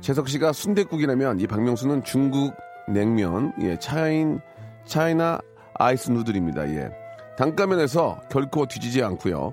[0.00, 2.54] 재석 씨가 순댓국이라면 이 박명수는 중국
[2.88, 4.40] 냉면, 예, 차인,
[4.86, 5.40] 차이나
[5.74, 6.68] 아이스 누들입니다.
[6.70, 6.90] 예.
[7.36, 9.52] 단가면에서 결코 뒤지지 않고요.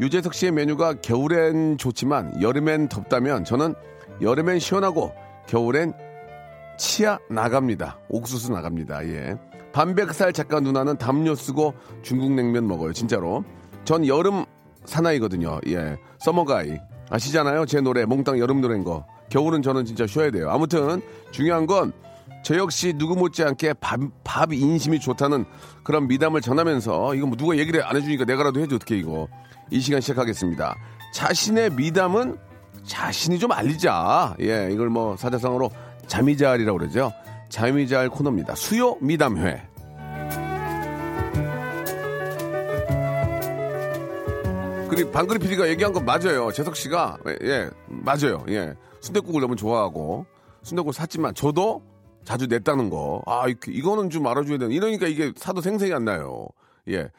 [0.00, 3.74] 유재석 씨의 메뉴가 겨울엔 좋지만 여름엔 덥다면 저는
[4.20, 5.14] 여름엔 시원하고
[5.46, 5.94] 겨울엔
[6.78, 7.98] 치아 나갑니다.
[8.08, 9.06] 옥수수 나갑니다.
[9.08, 9.36] 예.
[9.76, 12.94] 반백살 작가 누나는 담요 쓰고 중국 냉면 먹어요.
[12.94, 13.44] 진짜로.
[13.84, 14.46] 전 여름
[14.86, 15.60] 사나이거든요.
[15.68, 15.98] 예.
[16.18, 16.78] 서머가이.
[17.10, 17.66] 아시잖아요.
[17.66, 19.06] 제 노래 몽땅 여름 노래인 거.
[19.28, 20.50] 겨울은 저는 진짜 쉬어야 돼요.
[20.50, 21.92] 아무튼 중요한 건
[22.46, 25.44] 저 역시 누구 못지않게 밥, 밥 인심이 좋다는
[25.82, 29.26] 그런 미담을 전하면서 이거 뭐 누가 얘기를 안 해주니까 내가라도 해줘 어떻게 이거
[29.68, 30.76] 이 시간 시작하겠습니다.
[31.12, 32.36] 자신의 미담은
[32.84, 34.36] 자신이 좀 알리자.
[34.42, 35.70] 예, 이걸 뭐 사자성어로
[36.06, 37.12] 자미잘이라고 그러죠.
[37.48, 38.54] 자미잘 코너입니다.
[38.54, 39.62] 수요 미담회.
[44.88, 46.50] 그리고 방그리 PD가 얘기한 건 맞아요.
[46.52, 48.44] 재석 씨가 예, 예, 맞아요.
[48.48, 48.74] 예.
[49.00, 50.24] 순댓국을 너무 좋아하고
[50.62, 51.82] 순댓국을 샀지만 저도
[52.24, 53.22] 자주 냈다는 거.
[53.26, 54.72] 아, 이- 이거는 좀 알아줘야 되는.
[54.72, 56.46] 이러니까 이게 사도 생색이 안 나요.
[56.88, 57.10] 예.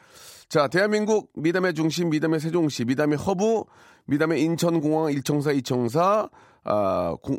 [0.48, 3.64] 자, 대한민국 미담의 중심, 미담의 세종시, 미담의 허브,
[4.06, 6.28] 미담의 인천공항, 일청사, 이청사,
[6.64, 7.38] 아, 공-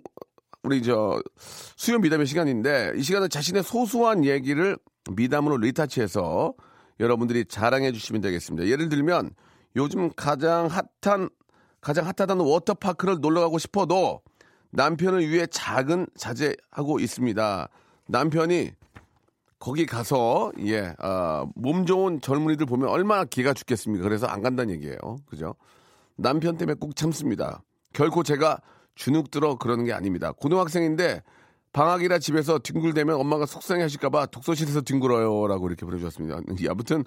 [0.63, 1.21] 우리 저
[1.75, 4.77] 수요 미담의 시간인데 이 시간은 자신의 소소한 얘기를
[5.11, 6.53] 미담으로 retouch해서
[6.99, 8.67] 여러분들이 자랑해 주시면 되겠습니다.
[8.67, 9.31] 예를 들면
[9.75, 11.29] 요즘 가장 핫한
[11.81, 14.21] 가장 핫하다는 워터파크를 놀러 가고 싶어도
[14.71, 17.69] 남편을 위해 작은 자제하고 있습니다.
[18.07, 18.71] 남편이
[19.59, 24.03] 거기 가서 예, 아, 몸 좋은 젊은이들 보면 얼마나 기가 죽겠습니까?
[24.03, 24.97] 그래서 안 간다는 얘기예요.
[25.25, 25.55] 그죠?
[26.15, 27.63] 남편 때문에 꼭 참습니다.
[27.93, 28.59] 결코 제가
[28.99, 30.33] 주눅 들어 그러는 게 아닙니다.
[30.33, 31.23] 고등학생인데
[31.71, 35.47] 방학이라 집에서 뒹굴대면 엄마가 속상해 하실까봐 독서실에서 뒹굴어요.
[35.47, 36.41] 라고 이렇게 보내주셨습니다.
[36.69, 37.05] 아무튼,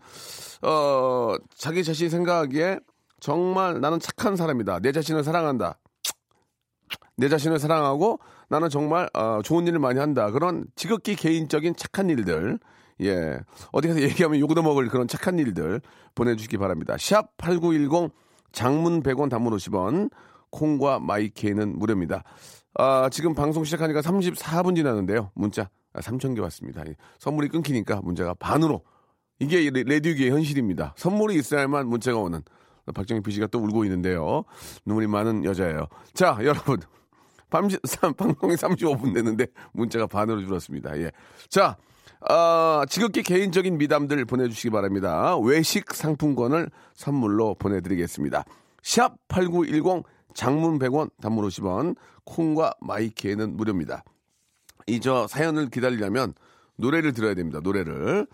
[0.62, 2.80] 어, 자기 자신이 생각하기에
[3.20, 4.78] 정말 나는 착한 사람이다.
[4.80, 5.78] 내 자신을 사랑한다.
[7.18, 10.30] 내 자신을 사랑하고 나는 정말 어, 좋은 일을 많이 한다.
[10.30, 12.58] 그런 지극히 개인적인 착한 일들.
[13.02, 13.38] 예.
[13.70, 15.82] 어디 가서 얘기하면 욕도 먹을 그런 착한 일들
[16.14, 16.96] 보내주시기 바랍니다.
[16.98, 18.12] 샵 8910
[18.52, 20.10] 장문 100원 단문 50원
[20.56, 22.22] 콩과 마이케이는 무료입니다.
[22.74, 25.30] 아, 지금 방송 시작하니까 34분 지났는데요.
[25.34, 26.82] 문자 3천 개 왔습니다.
[26.86, 26.94] 예.
[27.18, 28.82] 선물이 끊기니까 문자가 반으로
[29.40, 30.94] 이게 레- 레디우기의 현실입니다.
[30.96, 32.40] 선물이 있어야만 문자가 오는
[32.94, 34.44] 박정희 PC가 또 울고 있는데요.
[34.86, 35.86] 눈물이 많은 여자예요.
[36.14, 36.78] 자, 여러분.
[37.50, 37.76] 방송이
[38.56, 40.98] 35분 됐는데 문자가 반으로 줄었습니다.
[40.98, 41.10] 예.
[41.50, 41.76] 자,
[42.28, 45.36] 아, 지극히 개인적인 미담들 보내주시기 바랍니다.
[45.38, 48.44] 외식 상품권을 선물로 보내드리겠습니다.
[48.82, 54.04] 샵 8910 장문 100원 단문 50원 콩과 마이키에는 무료입니다.
[54.86, 56.34] 이 저 사연을 기다리려면
[56.76, 57.60] 노래를 들어야 됩니다.
[57.62, 58.26] 노래를.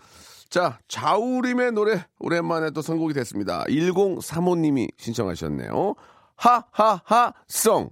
[0.49, 3.63] 자, 자우림의 노래 오랜만에 또 선곡이 됐습니다.
[3.65, 5.93] 1035님이 신청하셨네요.
[6.35, 7.91] 하하하 송.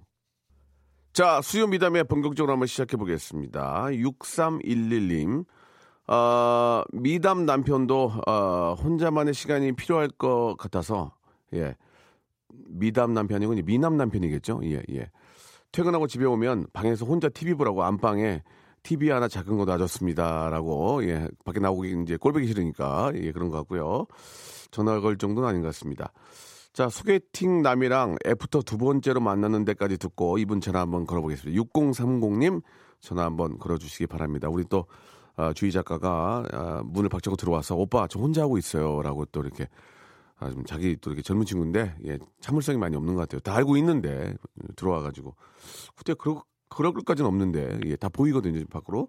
[1.14, 3.86] 자, 수요 미담에 본격적으로 한번 시작해 보겠습니다.
[3.92, 5.46] 6311님.
[6.08, 11.14] 어, 미담 남편도 어, 혼자만의 시간이 필요할 것 같아서
[11.54, 11.76] 예.
[12.50, 14.62] 미담 남편이고 미남 남편이겠죠.
[14.64, 15.10] 예, 예.
[15.72, 18.44] 퇴근하고 집에 오면 방에서 혼자 TV 보라고 안방에
[18.84, 24.08] TV 하나 작은 거 놔줬습니다라고 예 밖에 나오기 이제 꼴보기 싫으니까 예 그런 것 같고요.
[24.72, 26.14] 전화 걸 정도는 아닌 것 같습니다.
[26.72, 31.62] 자 소개팅 남이랑 애프터 두 번째로 만나는 데까지 듣고 이분 전화 한번 걸어보겠습니다.
[31.62, 32.62] 6030님
[33.02, 34.48] 전화 한번 걸어주시기 바랍니다.
[34.50, 34.86] 우리 또
[35.36, 39.68] 아, 주희 작가가 아, 문을 박차고 들어와서 오빠 저 혼자 하고 있어요라고 또 이렇게
[40.40, 43.40] 아, 좀 자기 또 이렇게 젊은 친구인데 예, 참을성이 많이 없는 것 같아요.
[43.40, 44.36] 다 알고 있는데
[44.76, 45.36] 들어와가지고
[45.96, 49.08] 그때 그러 그럴 것까지는 없는데 예, 다 보이거든요 지금 밖으로.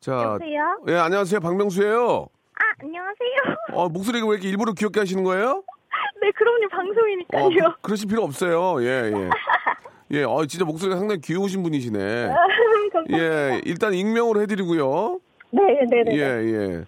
[0.00, 0.80] 자, 여보세요?
[0.88, 2.28] 예 안녕하세요 박명수예요.
[2.54, 3.56] 아, 안녕하세요.
[3.74, 5.64] 어 목소리가 왜 이렇게 일부러 귀엽게 하시는 거예요?
[6.22, 7.74] 네, 그럼요, 어, 방송이니까요.
[7.82, 8.82] 그, 러실 필요 없어요.
[8.82, 9.30] 예 예.
[10.10, 11.98] 예, 어, 진짜 목소리가 상당히 귀여우신 분이시네.
[13.12, 15.20] 예, 일단 익명으로 해드리고요.
[15.50, 16.16] 네, 네, 네.
[16.16, 16.84] 예, 예.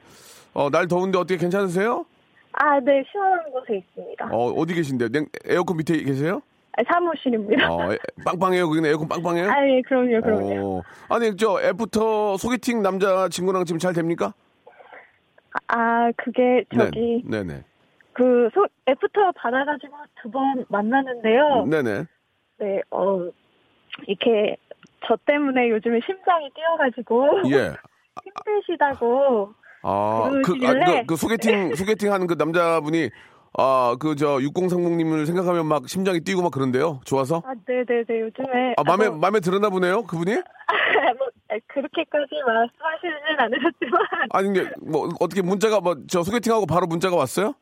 [0.54, 2.06] 어, 날 더운데 어떻게 괜찮으세요?
[2.52, 4.26] 아, 네, 시원한 곳에 있습니다.
[4.32, 5.08] 어, 어디 계신데요?
[5.10, 6.42] 냉, 에어컨 밑에 계세요?
[6.76, 7.72] 아, 사무실입니다.
[7.72, 8.66] 어, 에- 빵빵해요?
[8.68, 9.50] 거기는 에어컨 빵빵해요?
[9.50, 10.78] 아, 예, 그럼요, 그럼요.
[10.78, 14.34] 어, 아니, 저, 애프터 소개팅 남자 친구랑 지금 잘 됩니까?
[15.68, 17.64] 아, 그게 저기 네, 네네.
[18.12, 21.66] 그 소, 애프터 받아가지고 두 번 만났는데요.
[21.66, 22.04] 네네.
[22.58, 23.28] 네, 어
[24.06, 24.56] 이렇게
[25.06, 27.72] 저 때문에 요즘에 심장이 뛰어가지고 예.
[28.46, 29.52] 힘드시다고.
[29.82, 30.74] 아, 그, 아.
[30.74, 33.10] 그, 그 소개팅, 소개팅 하는 그 남자분이,
[33.58, 37.00] 아, 그, 저, 6030님을 생각하면 막 심장이 뛰고 막 그런데요?
[37.04, 37.42] 좋아서?
[37.44, 38.20] 아, 네, 네, 네.
[38.20, 40.02] 요즘에 아, 마음에, 뭐, 마음에 들었나 보네요?
[40.04, 40.32] 그분이?
[41.18, 47.16] 뭐, 아, 그렇게까지 말씀하시진 않으셨지만 아니, 이게, 뭐, 어떻게 문자가, 뭐, 저 소개팅하고 바로 문자가
[47.16, 47.54] 왔어요?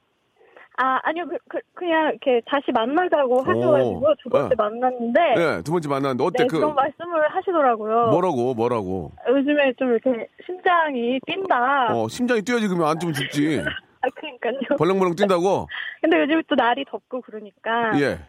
[0.81, 1.27] 아, 아니요.
[1.49, 4.55] 그, 그, 냥 이렇게 다시 만나자고 하셔가지고 두 번째 네.
[4.57, 6.43] 만났는데 예, 두 번째 만났는데, 어때?
[6.45, 8.09] 네, 그, 그런 말씀을 하시더라고요.
[8.11, 9.13] 뭐라고, 뭐라고?
[9.29, 11.95] 요즘에 좀 이렇게 심장이 뛴다.
[11.95, 13.61] 어, 심장이 뛰어지 그러면 안 좀 죽지.
[14.01, 14.77] 아, 그러니까요.
[14.79, 15.67] 벌렁벌렁 뛴다고?
[16.01, 18.21] 근데 요즘 또 날이 덥고 그러니까 예,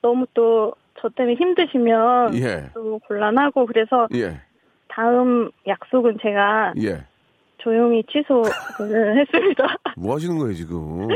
[0.00, 4.40] 너무 또 저 때문에 힘드시면 예, 또 곤란하고 그래서 예,
[4.88, 7.04] 다음 약속은 제가 예.
[7.62, 8.50] 조용히 취소를
[9.20, 9.76] 했습니다.
[9.96, 11.08] 뭐 하시는 거예요, 지금?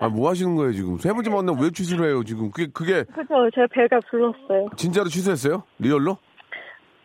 [0.00, 0.98] 아, 뭐 하시는 거예요, 지금?
[0.98, 2.50] 세 번째 만나면 왜 취소를 해요, 지금?
[2.50, 3.48] 그게, 그게, 그죠?
[3.54, 4.68] 제가 배가 불렀어요.
[4.76, 5.62] 진짜로 취소했어요?
[5.78, 6.16] 리얼로?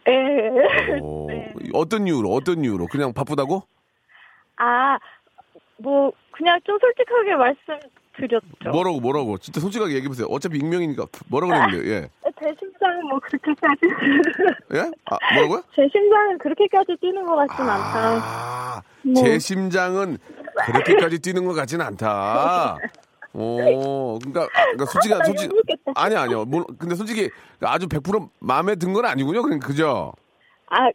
[0.08, 0.14] 예.
[1.02, 1.54] 어, 네.
[1.74, 2.30] 어떤 이유로?
[2.30, 2.88] 어떤 이유로?
[2.88, 3.64] 그냥 바쁘다고?
[4.58, 4.98] 아,
[5.78, 8.70] 뭐 그냥 좀 솔직하게 말씀드렸죠.
[8.72, 9.38] 뭐라고 뭐라고?
[9.38, 10.28] 진짜 솔직하게 얘기해 보세요.
[10.30, 11.90] 어차피 익명이니까 뭐라고 그랬는데?
[11.92, 12.10] 예.
[12.46, 13.80] 제 심장은 뭐 그렇게까지
[14.76, 14.92] 예?
[15.06, 15.64] 아, 뭐라고요?
[15.76, 18.22] 제 심장은 그렇게까지 뛰는 것 같진 않다.
[18.24, 19.24] 아, 뭐.
[19.24, 20.18] 제 심장은
[20.68, 22.78] 그렇게까지 뛰는 것 같진 않다.
[23.34, 25.56] 오, 그러니까, 그러니까 솔직히 나 솔직히.
[25.96, 26.46] 아니 아니요.
[26.46, 27.30] 뭐, 근데 솔직히
[27.62, 29.42] 아주 100% 마음에 든 건 아니군요.
[29.42, 30.14] 그냥 그죠?
[30.70, 30.88] 아,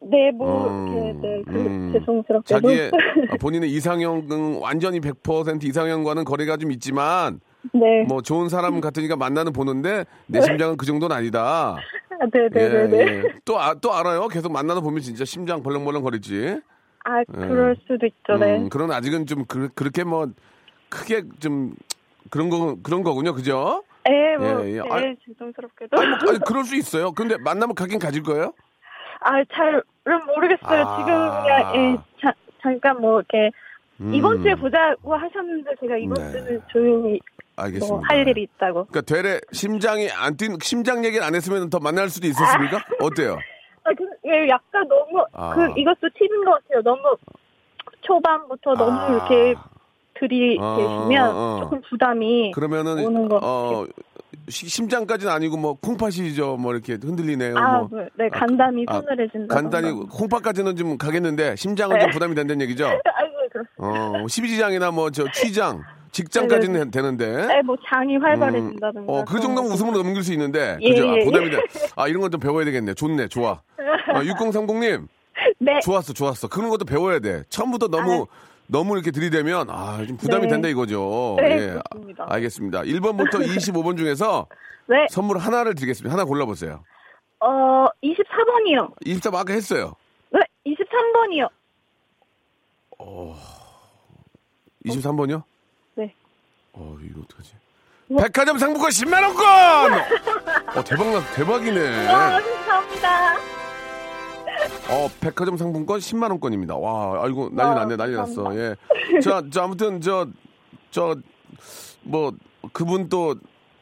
[0.00, 1.92] 네, 뭐 음, 이렇게 네, 그, 음.
[1.92, 2.90] 죄송스럽게도 자기의
[3.30, 7.40] 아, 본인의 이상형은 완전히 100% 이상형과는 거리가 좀 있지만
[7.72, 11.76] 네, 뭐 좋은 사람 같으니까 만나는 보는데 내 심장은 그 정도는 아니다.
[12.20, 12.98] 아, 네, 네, 네, 네.
[12.98, 13.22] 예, 예.
[13.44, 14.28] 또, 아, 또 알아요?
[14.28, 16.60] 계속 만나다 보면 진짜 심장 벌렁벌렁 거리지.
[17.04, 18.58] 아, 그럴 수도 있죠, 네.
[18.58, 20.28] 음, 그런 아직은 좀 그, 렇게 뭐
[20.88, 21.74] 크게 좀
[22.30, 23.82] 그런 거 그런 거군요, 그죠?
[24.08, 24.80] 예, 뭐, 예, 예.
[24.82, 25.98] 네, 아니, 죄송스럽게도.
[25.98, 27.12] 아니, 뭐, 아니, 그럴 수 있어요.
[27.12, 28.52] 근데 만나면 가긴 가질 거예요?
[29.20, 29.80] 아, 잘은
[30.26, 30.82] 모르겠어요.
[30.82, 30.96] 아.
[30.98, 33.50] 지금 그냥, 예, 자, 잠깐 뭐, 이렇게,
[34.00, 36.32] 음, 이번 주에 보자고 하셨는데, 제가 이번 네.
[36.32, 37.18] 주는 조용히
[37.56, 37.94] 알겠습니다.
[37.94, 38.86] 뭐, 할 일이 있다고.
[38.86, 42.78] 그러니까 되레 심장이 안 뛴, 심장 얘기를 안 했으면 더 만날 수도 있었습니까?
[43.00, 43.38] 어때요?
[43.84, 45.54] 아, 그, 예, 약간 너무, 아.
[45.54, 46.82] 그, 이것도 튀는 것 같아요.
[46.82, 47.00] 너무,
[48.02, 49.08] 초반부터 너무 아.
[49.10, 49.54] 이렇게
[50.20, 51.60] 들이대시면 어, 어, 어.
[51.64, 53.86] 조금 부담이 그러면은 오는 것 어
[54.48, 57.56] 시- 심장까지는 아니고 뭐 콩팥이죠, 뭐 이렇게 흔들리네요.
[57.56, 59.54] 아, 뭐 뭐, 네, 간담이 아, 서늘해진다.
[59.54, 62.84] 간단히 콩팥까지는 좀 가겠는데 심장은 좀 부담이 된다는 얘기죠.
[63.04, 63.78] 아이고, 그렇습니다.
[63.78, 65.82] 어, 12지장이나 뭐 저 취장,
[66.14, 67.46] 직장까지는 되는데.
[67.48, 69.12] 네, 뭐, 장이 활발해진다든가.
[69.12, 70.78] 어, 그 정도면 웃음으로 넘길 수 있는데.
[70.80, 71.10] 예, 그죠?
[71.10, 71.60] 아, 예, 부담이 돼.
[71.96, 72.94] 아, 이런 건 좀 배워야 되겠네.
[72.94, 73.50] 좋네, 좋아.
[73.52, 75.08] 어, 6030님,
[75.58, 75.80] 네.
[75.80, 76.48] 좋았어, 좋았어.
[76.48, 77.42] 그런 것도 배워야 돼.
[77.48, 78.26] 처음부터 너무,
[78.68, 80.48] 너무 이렇게 들이대면, 아, 좀 부담이 네.
[80.48, 81.36] 된다 이거죠.
[81.40, 81.66] 네, 예.
[81.92, 82.26] 그렇습니다.
[82.28, 82.82] 알겠습니다.
[82.82, 84.46] 1번부터 25번 중에서
[84.86, 85.06] 네.
[85.10, 86.12] 선물 하나를 드리겠습니다.
[86.12, 86.82] 하나 골라 보세요.
[87.40, 88.94] 어, 24번이요.
[89.04, 89.94] 24번 아까 했어요.
[90.32, 91.48] 네, 23번이요.
[94.86, 95.42] 23번이요?
[96.76, 96.82] 네.
[96.82, 97.52] 어, 이거 어떡하지?
[98.08, 98.22] 뭐?
[98.22, 100.76] 백화점 상품권 10만원권!
[100.76, 102.12] 어, 대박, 나, 대박이네.
[102.12, 103.34] 와, 감사합니다.
[104.90, 106.76] 어, 백화점 상품권 10만 원권입니다.
[106.76, 108.54] 와, 아이고 난리 와, 났네, 난리 났어.
[108.56, 108.74] 예.
[109.20, 110.26] 자, 저 아무튼 저
[110.90, 111.16] 저
[112.06, 112.32] 뭐
[112.74, 113.34] 그분 또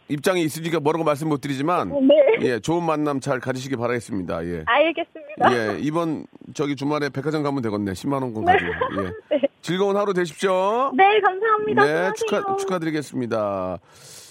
[0.09, 2.15] 입장이 있으니까 뭐라고 말씀 못 드리지만 네.
[2.43, 4.45] 예, 좋은 만남 잘 가지시기 바라겠습니다.
[4.47, 4.63] 예.
[4.67, 5.53] 알겠습니다.
[5.53, 7.93] 예, 이번 저기 주말에 백화점 가면 되겠네.
[7.93, 8.71] 10만 원권 가지고.
[8.99, 9.03] 예.
[9.37, 9.49] 네.
[9.63, 10.93] 즐거운 하루 되십시오.
[10.97, 11.85] 네, 감사합니다.
[11.85, 12.11] 네.
[12.17, 13.79] 축하, 축하드리겠습니다.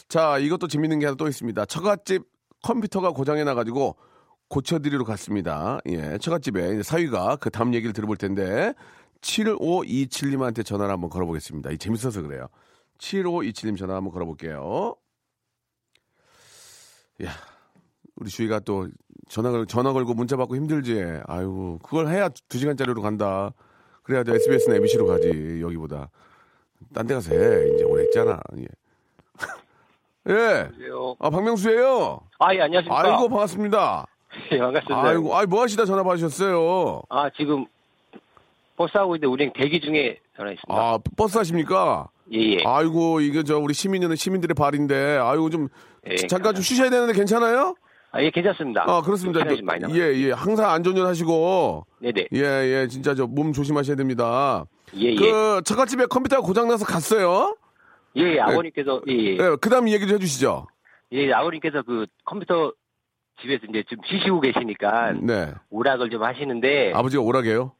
[0.10, 1.66] 자, 이것도 재밌는 게 하나 또 있습니다.
[1.66, 2.24] 처갓집
[2.64, 3.96] 컴퓨터가 고장이 나가지고
[4.50, 5.80] 고쳐드리러 갔습니다.
[5.88, 8.74] 예, 처갓집에 사위가 그 다음 얘기를 들어볼 텐데,
[9.22, 11.72] 7527님한테 전화를 한번 걸어보겠습니다.
[11.72, 12.48] 이 재밌어서 그래요.
[13.00, 14.96] 7527님 전화 한번 걸어볼게요.
[17.24, 17.30] 야,
[18.18, 18.90] 우리 주희가 또
[19.30, 21.02] 전화, 걸- 전화 걸고 문자 받고 힘들지.
[21.26, 23.54] 아이고, 그걸 해야 두 시간짜리로 간다.
[24.12, 24.36] 그래야 돼.
[24.36, 26.10] SBS나 MBC로 가지, 여기보다.
[26.94, 27.74] 딴 데 가서 해.
[27.74, 28.38] 이제 오래 했잖아.
[28.58, 28.66] 예.
[30.30, 30.70] 예.
[31.20, 33.00] 아, 박명수예요 아, 예, 안녕하십니까.
[33.00, 34.06] 아이고, 반갑습니다.
[34.52, 35.02] 예, 반갑습니다.
[35.02, 37.04] 아이고, 아이, 뭐 하시다 전화 받으셨어요?
[37.08, 37.66] 아, 지금
[38.76, 40.74] 버스 하고 있는데 우리 대기 중에 전화했습니다.
[40.76, 42.10] 아, 버스 하십니까?
[42.34, 42.64] 예, 예.
[42.66, 45.68] 아이고 이게 저 우리 시민은 시민들의 발인데 아이고 좀
[46.10, 47.76] 예, 잠깐 좀 쉬셔야 되는데 괜찮아요?
[48.14, 48.84] 아, 예, 괜찮습니다.
[48.88, 49.44] 아 그렇습니다.
[49.44, 49.96] 남았어요.
[49.96, 50.32] 예, 예.
[50.32, 52.28] 항상 안전운전 하시고 네네.
[52.34, 52.88] 예, 예.
[52.88, 54.66] 진짜 저 몸 조심하셔야 됩니다.
[54.98, 55.16] 예, 예.
[55.16, 57.56] 그 처갓집에 컴퓨터가 고장 나서 갔어요.
[58.18, 59.32] 예, 예, 아버님께서, 예, 예.
[59.38, 60.68] 예, 그 다음 얘기 좀 해주시죠.
[61.14, 62.74] 예, 아버님께서 그 컴퓨터
[63.42, 65.54] 집에서 이제 좀 쉬시고 계시니까 네.
[65.70, 67.74] 오락을 좀 하시는데 아버지가 오락이에요.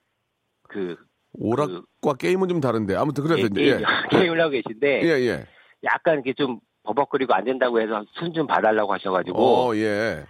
[0.70, 0.96] 그
[1.34, 4.18] 오락과 게임은 좀 다른데 아무튼 그래서 예, 이제 예.
[4.18, 5.46] 게임을 하고 계신데 예, 예.
[5.84, 6.60] 약간 이렇게 좀
[6.96, 10.24] 버벅거리고 안 된다고 해서 손좀 봐달라고 하셔가지고 어, 예.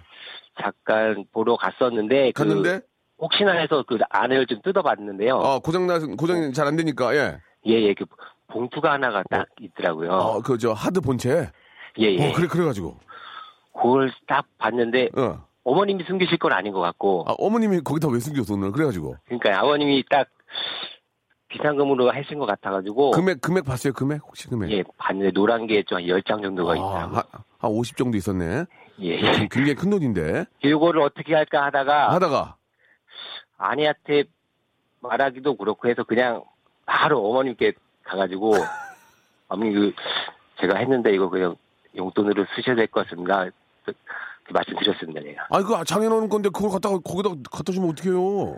[0.62, 2.82] 잠깐 보러 갔었는데 그 갔는데
[3.18, 5.36] 혹시나 해서 그 안을 좀 뜯어봤는데요.
[5.36, 7.38] 어, 고장 나 고장이 잘 안 되니까 예.
[7.66, 8.06] 예 예 그
[8.48, 10.12] 봉투가 하나가 딱 있더라고요.
[10.12, 11.50] 어, 그 저 하드 본체.
[11.98, 12.30] 예예.
[12.30, 12.98] 어, 그래 그래 가지고.
[13.74, 15.46] 그걸 딱 봤는데 어.
[15.64, 19.16] 어머님이 숨기실 건 아닌 것 같고 아, 어머님이 거기다 왜 숨겨 돈을 그래 가지고.
[19.26, 20.28] 그러니까 아버님이 딱
[21.52, 23.94] 비상금으로 하신 것 같아가지고 금액 금액 봤어요?
[23.94, 24.72] 금액 혹시 금액?
[24.72, 27.18] 예 봤는데 노란 게좀한 10장 정도가 아, 있더라고요.
[27.18, 27.24] 한,
[27.60, 28.66] 한 50 정도 있었네.
[29.02, 29.18] 예.
[29.34, 30.46] 지금 굉장히 큰 돈인데.
[30.64, 32.56] 이거를 어떻게 할까 하다가 하다가
[33.58, 34.24] 아내한테
[35.02, 36.44] 말하기도 그렇고 해서 그냥
[36.86, 38.54] 바로 어머님께 가가지고
[39.50, 39.94] 어머니 그
[40.60, 41.56] 제가 했는데 이거 그냥
[41.98, 43.46] 용돈으로 쓰셔야 될 것 같습니다.
[43.86, 43.94] 그,
[44.46, 45.48] 그 말씀드렸습니다 제가.
[45.50, 48.56] 아이 그 장인어른 건데 그걸 갖다가 거기다 갖다 주면 어떡해요?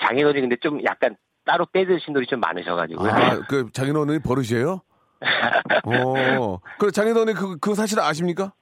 [0.00, 4.80] 장인어른이 근데 좀 약간 따로 빼드신 돈이 좀 많으셔가지고 아, 그 장인어른이 버릇이에요?
[5.84, 6.58] 어.
[6.78, 8.52] 그 장인어른이 그, 그 사실 아십니까?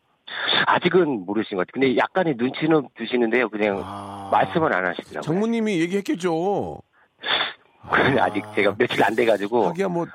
[0.67, 1.73] 아직은 모르신 것 같아요.
[1.73, 3.49] 근데 약간의 눈치는 주시는데요.
[3.49, 4.29] 그냥 아.
[4.31, 5.21] 말씀은 안 하시더라고요.
[5.23, 6.81] 장모님이 얘기했겠죠.
[7.91, 10.07] 근데 아직 제가 며칠 안 돼가지고 하기야 뭐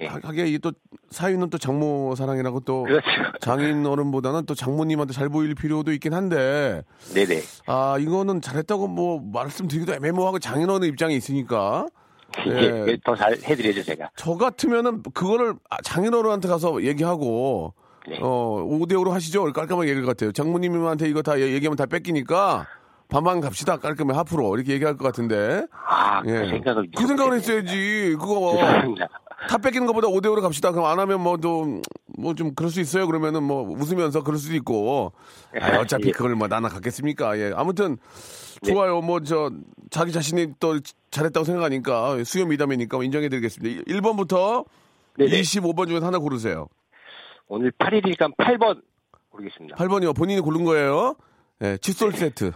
[0.00, 0.06] 예.
[0.06, 0.72] 하- 하기야 이게 또
[1.10, 3.06] 사위는 또 장모 사랑이라고 또 그렇죠.
[3.40, 6.82] 장인 어른보다는 또 장모님한테 잘 보일 필요도 있긴 한데
[7.14, 7.40] 네네.
[7.66, 11.86] 아 이거는 잘했다고 뭐 말씀드리기도 애매모호하고 장인 어른 입장에 있으니까
[12.46, 12.84] 예.
[12.88, 12.96] 예.
[13.04, 14.10] 더잘 해드려죠 제가.
[14.16, 17.74] 저 같으면은 그거를 아, 장인 어른한테 가서 얘기하고
[18.08, 18.18] 네.
[18.20, 22.66] 어 5대5로 하시죠 깔끔하게 얘기할 것 같아요 장모님한테 이거 다 얘- 얘기하면 다 뺏기니까
[23.08, 26.32] 반반 갑시다 깔끔히 앞으로 이렇게 얘기할 것 같은데 아, 예.
[26.32, 27.34] 그 생각을 그 생각을.
[27.38, 29.08] 했어야지 그거 죄송합니다.
[29.48, 30.70] 다 뺏기는 것보다 5대5로 갑시다.
[30.70, 31.82] 그럼 안 하면 뭐 좀,
[32.16, 33.08] 뭐 좀 그럴 수 있어요.
[33.08, 35.12] 그러면은 뭐 웃으면서 그럴 수도 있고.
[35.60, 36.12] 아, 어차피 예.
[36.12, 37.36] 그걸 뭐 나나 갖겠습니까.
[37.40, 37.52] 예.
[37.56, 37.96] 아무튼
[38.64, 39.00] 좋아요.
[39.00, 39.50] 뭐 저
[39.90, 40.78] 자기 자신이 또
[41.10, 43.82] 잘했다고 생각하니까 수요 미담이니까 인정해드리겠습니다.
[43.84, 44.66] 1번부터
[45.18, 45.40] 네네.
[45.42, 46.68] 25번 중에서 하나 고르세요.
[47.48, 48.82] 오늘 8일이니까 8번
[49.30, 49.76] 고르겠습니다.
[49.76, 50.16] 8번이요.
[50.16, 51.14] 본인이 고른 거예요.
[51.62, 52.52] 예, 칫솔 세트.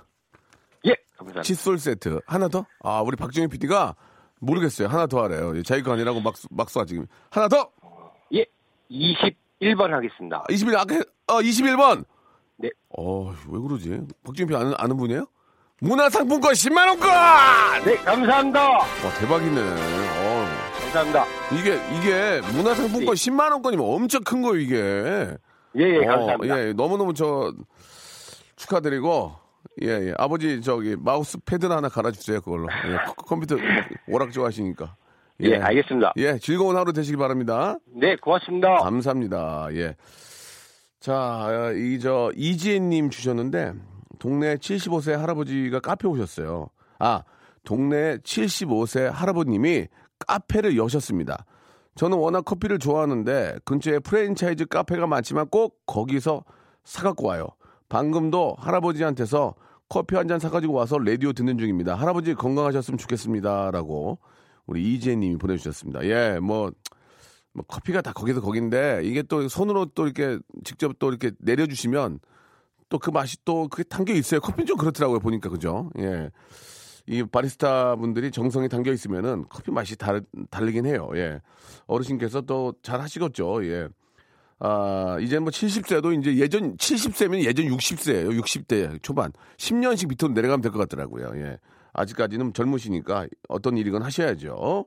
[0.86, 1.42] 예, 감사합니다.
[1.42, 2.20] 칫솔 세트.
[2.26, 2.64] 하나 더?
[2.82, 3.94] 아, 우리 박정희 PD가
[4.40, 4.88] 모르겠어요.
[4.88, 5.56] 하나 더 하래요.
[5.56, 7.06] 예, 자기 거 아니라고 막, 막 쏴, 지금.
[7.30, 7.70] 하나 더!
[8.34, 8.44] 예,
[8.90, 10.44] 21번 하겠습니다.
[10.50, 12.04] 21, 아까, 어, 21번!
[12.56, 12.70] 네.
[12.96, 14.00] 어, 왜 그러지?
[14.24, 15.26] 박진표 아는, 아는 분이에요?
[15.80, 17.84] 문화상품권 10만원권!
[17.84, 18.60] 네, 감사합니다.
[18.70, 18.84] 와,
[19.20, 19.60] 대박이네.
[19.60, 20.46] 어,
[20.80, 21.24] 감사합니다.
[21.52, 23.30] 이게, 이게 문화상품권 네.
[23.30, 24.76] 10만원권이면 엄청 큰 거예요, 이게.
[25.76, 26.58] 예, 예, 어, 감사합니다.
[26.68, 27.52] 예, 너무너무 저,
[28.56, 29.34] 축하드리고,
[29.82, 30.14] 예, 예.
[30.16, 32.68] 아버지, 저기, 마우스 패드나 하나 갈아주세요, 그걸로.
[32.88, 33.56] 예, 컴- 컴퓨터
[34.08, 34.96] 오락 좋아하시니까.
[35.42, 36.14] 예, 알겠습니다.
[36.16, 37.76] 예, 즐거운 하루 되시기 바랍니다.
[37.94, 38.76] 네, 고맙습니다.
[38.78, 39.68] 감사합니다.
[39.72, 39.94] 예.
[41.00, 43.74] 자, 이 저 이지혜님 주셨는데
[44.18, 46.68] 동네 75세 할아버지가 카페 오셨어요.
[46.98, 47.22] 아,
[47.64, 49.86] 동네 75세 할아버님이
[50.26, 51.44] 카페를 여셨습니다.
[51.94, 56.44] 저는 워낙 커피를 좋아하는데 근처에 프랜차이즈 카페가 많지만 꼭 거기서
[56.84, 57.48] 사갖고 와요.
[57.88, 59.54] 방금도 할아버지한테서
[59.88, 61.94] 커피 한 잔 사가지고 와서 라디오 듣는 중입니다.
[61.94, 64.18] 할아버지 건강하셨으면 좋겠습니다 라고
[64.66, 66.04] 우리 이지혜님이 보내주셨습니다.
[66.04, 66.70] 예, 뭐
[67.56, 72.20] 뭐 커피가 다 거기서 거긴데 이게 또 손으로 또 이렇게 직접 또 이렇게 내려주시면
[72.88, 74.40] 또 그 맛이 또 그게 담겨 있어요.
[74.40, 75.90] 커피는 좀 그렇더라고요 보니까 그죠?
[75.98, 76.30] 예.
[77.08, 81.08] 이 바리스타 분들이 정성이 담겨 있으면은 커피 맛이 다르, 다르긴 해요.
[81.14, 81.40] 예.
[81.86, 83.64] 어르신께서 또 잘 하시겠죠.
[83.66, 83.88] 예.
[84.58, 88.40] 아, 이제 뭐 70세도 이제 예전 70세면 예전 60세예요.
[88.40, 89.32] 60대 초반.
[89.58, 91.32] 10년씩 밑으로 내려가면 될 것 같더라고요.
[91.36, 91.58] 예.
[91.92, 94.86] 아직까지는 젊으시니까 어떤 일이건 하셔야죠.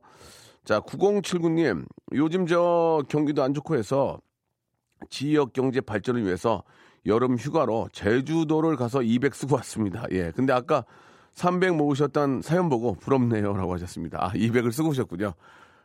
[0.64, 4.20] 자, 9079님, 요즘 저 경기도 안 좋고 해서
[5.08, 6.62] 지역 경제 발전을 위해서
[7.06, 10.04] 여름 휴가로 제주도를 가서 200 쓰고 왔습니다.
[10.10, 10.32] 예.
[10.34, 10.84] 근데 아까
[11.34, 13.56] 300 모으셨던 사연 보고 부럽네요.
[13.56, 14.18] 라고 하셨습니다.
[14.20, 15.32] 아, 200을 쓰고 오셨군요.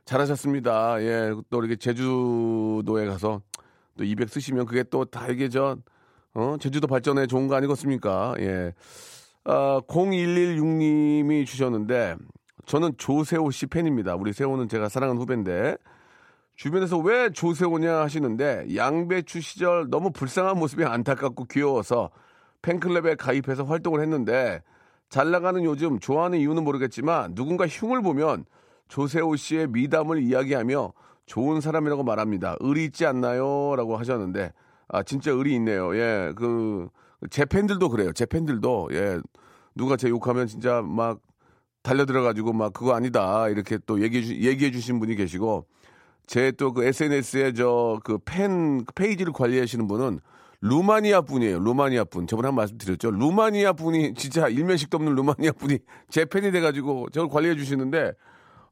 [0.05, 1.01] 잘하셨습니다.
[1.01, 1.33] 예.
[1.49, 3.41] 또 이렇게 제주도에 가서
[3.97, 5.77] 또 200 쓰시면 그게 또 다 이게 저,
[6.33, 8.35] 어, 제주도 발전에 좋은 거 아니겠습니까?
[8.39, 8.73] 예.
[9.45, 12.15] 아, 0116님이 주셨는데
[12.65, 14.15] 저는 조세호 씨 팬입니다.
[14.15, 15.77] 우리 세호는 제가 사랑하는 후배인데
[16.55, 22.11] 주변에서 왜 조세호냐 하시는데 양배추 시절 너무 불쌍한 모습이 안타깝고 귀여워서
[22.61, 24.63] 팬클럽에 가입해서 활동을 했는데
[25.09, 28.45] 잘 나가는 요즘 좋아하는 이유는 모르겠지만 누군가 흉을 보면
[28.87, 30.93] 조세호 씨의 미담을 이야기하며
[31.25, 32.55] 좋은 사람이라고 말합니다.
[32.59, 33.75] 의리 있지 않나요?
[33.75, 34.53] 라고 하셨는데,
[34.87, 35.95] 아, 진짜 의리 있네요.
[35.95, 36.87] 예, 그,
[37.31, 38.13] 제 팬들도 그래요.
[38.13, 39.19] 제 팬들도, 예,
[39.73, 41.19] 누가 제 욕하면 진짜 막
[41.81, 43.49] 달려들어 가지고 막 그거 아니다.
[43.49, 45.65] 이렇게 또 얘기해, 주, 얘기해 주신 분이 계시고,
[46.27, 50.19] 제 또 그 SNS에 저 그 팬 페이지를 관리하시는 분은
[50.61, 51.59] 루마니아 분이에요.
[51.59, 52.25] 루마니아 분.
[52.27, 53.11] 저번에 한 말씀 드렸죠.
[53.11, 58.13] 루마니아 분이 진짜 일면식도 없는 루마니아 분이 제 팬이 돼가지고 저를 관리해 주시는데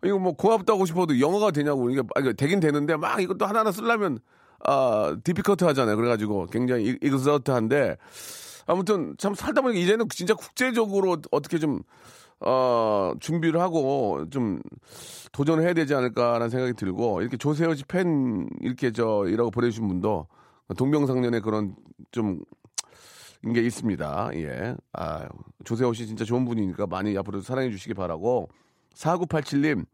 [0.04, 2.02] 이거 뭐 고맙다고 싶어도 영어가 되냐고 이게
[2.36, 4.20] 되긴 되는데 막 이것도 하나하나 쓰려면
[4.66, 5.96] 아 디피커트 하잖아요.
[5.96, 7.98] 그래가지고 굉장히 익서트한데
[8.66, 11.82] 아무튼 참 살다 보니까 이제는 진짜 국제적으로 어떻게 좀
[12.46, 14.62] 어, 준비를 하고 좀
[15.32, 20.28] 도전을 해야 되지 않을까라는 생각이 들고 이렇게 조세호 씨 팬 이렇게 저 이라고 보내주신 분도
[20.78, 21.76] 동병상련의 그런
[22.12, 22.42] 좀
[23.52, 24.30] 게 있습니다.
[24.36, 24.74] 예.
[24.94, 25.28] 아,
[25.66, 28.48] 조세호 씨 진짜 좋은 분이니까 많이 앞으로 사랑해 주시기 바라고
[28.96, 29.86] 4987님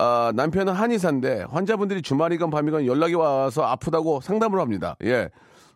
[0.00, 4.96] 아, 남편은 한의사인데 환자분들이 주말이건 밤이건 연락이 와서 아프다고 상담을 합니다.
[5.04, 5.28] 예.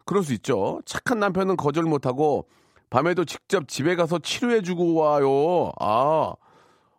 [0.07, 0.81] 그럴 수 있죠.
[0.87, 2.47] 착한 남편은 거절 못하고
[2.93, 5.73] 밤에도 직접 집에 가서 치료해주고 와요.
[5.81, 6.35] 아,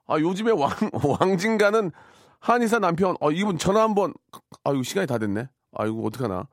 [0.08, 0.72] 아 요즘에 왕,
[1.20, 1.92] 왕진가는
[2.40, 4.12] 한의사 남편, 어, 이분 전화 한 번,
[4.64, 5.48] 아이고, 시간이 다 됐네.
[5.72, 6.48] 아이고, 어떡하나.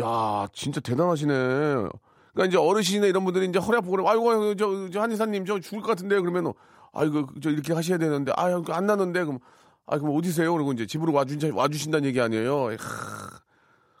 [0.00, 1.34] 야, 진짜 대단하시네.
[1.34, 4.08] 그러니까 이제 어르신이나 이런 분들이 이제 허리 아프고.
[4.08, 6.54] 아이고, 저, 저 한의사님 저 죽을 것 같은데 그러면
[6.94, 9.38] 아이고, 저 이렇게 하셔야 되는데, 아유, 안 나는데 그럼,
[9.86, 10.50] 아, 그럼 어디세요?
[10.54, 12.70] 그리고 이제 집으로 와주신, 와주신다는 얘기 아니에요.
[12.70, 13.42] 하,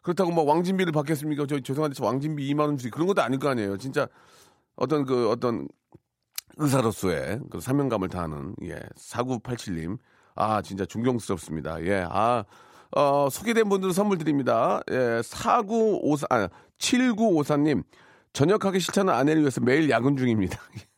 [0.00, 1.44] 그렇다고 뭐 왕진비를 받겠습니까?
[1.46, 3.76] 저 죄송한데 저 왕진비 2만 원 주기 그런 것도 아닐 거 아니에요.
[3.76, 4.08] 진짜
[4.76, 5.68] 어떤 그 어떤
[6.56, 9.98] 의사로서의 그 사명감을 다하는 예 4987님
[10.34, 11.82] 아 진짜 존경스럽습니다.
[11.84, 12.44] 예아
[12.94, 14.80] 어, 소개된 분들은 선물 드립니다.
[14.90, 16.48] 예 4954, 아,
[16.78, 17.84] 7954님
[18.32, 20.58] 전역하기 싫다는 아내를 위해서 매일 야근 중입니다.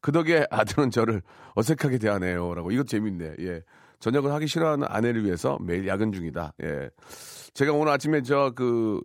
[0.00, 1.22] 그 덕에 아들은 저를
[1.54, 2.54] 어색하게 대하네요.
[2.54, 2.70] 라고.
[2.70, 3.36] 이것 재밌네.
[3.40, 3.62] 예.
[4.00, 6.52] 전역을 하기 싫어하는 아내를 위해서 매일 야근 중이다.
[6.62, 6.90] 예.
[7.54, 9.00] 제가 오늘 아침에 저 그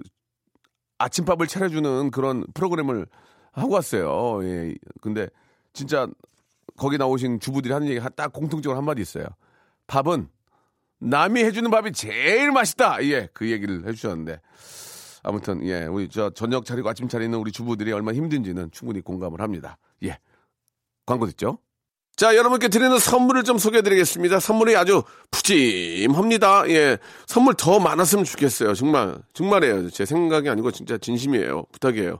[1.00, 3.08] 아침밥을 차려주는 그런 프로그램을
[3.52, 4.40] 하고 왔어요.
[4.44, 4.76] 예.
[5.02, 5.28] 근데
[5.74, 6.08] 진짜
[6.78, 9.26] 거기 나오신 주부들이 하는 얘기 딱 공통적으로 한마디 있어요.
[9.88, 10.30] 밥은
[11.00, 13.04] 남이 해주는 밥이 제일 맛있다.
[13.06, 13.30] 예.
[13.34, 14.42] 그 얘기를 해주셨는데.
[15.24, 15.86] 아무튼, 예.
[15.86, 19.78] 우리 저 저녁 차리고 아침 차리는 우리 주부들이 얼마나 힘든지는 충분히 공감을 합니다.
[20.04, 20.18] 예.
[21.06, 21.60] 광고 듣죠?
[22.16, 24.40] 자, 여러분께 드리는 선물을 좀 소개해 드리겠습니다.
[24.40, 26.70] 선물이 아주 푸짐합니다.
[26.70, 26.98] 예.
[27.26, 28.74] 선물 더 많았으면 좋겠어요.
[28.74, 29.90] 정말, 정말이에요.
[29.90, 31.64] 제 생각이 아니고 진짜 진심이에요.
[31.72, 32.20] 부탁이에요.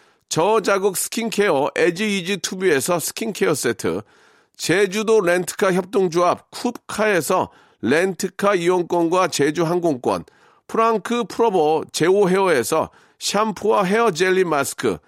[0.31, 4.01] 저자극 스킨케어 에지이지 투비에서 스킨케어 세트,
[4.55, 7.49] 제주도 렌트카 협동조합 쿱카에서
[7.81, 10.23] 렌트카 이용권과 제주 항공권,
[10.69, 14.99] 프랑크 프로보 제오 헤어에서 샴푸와 헤어 젤리 마스크,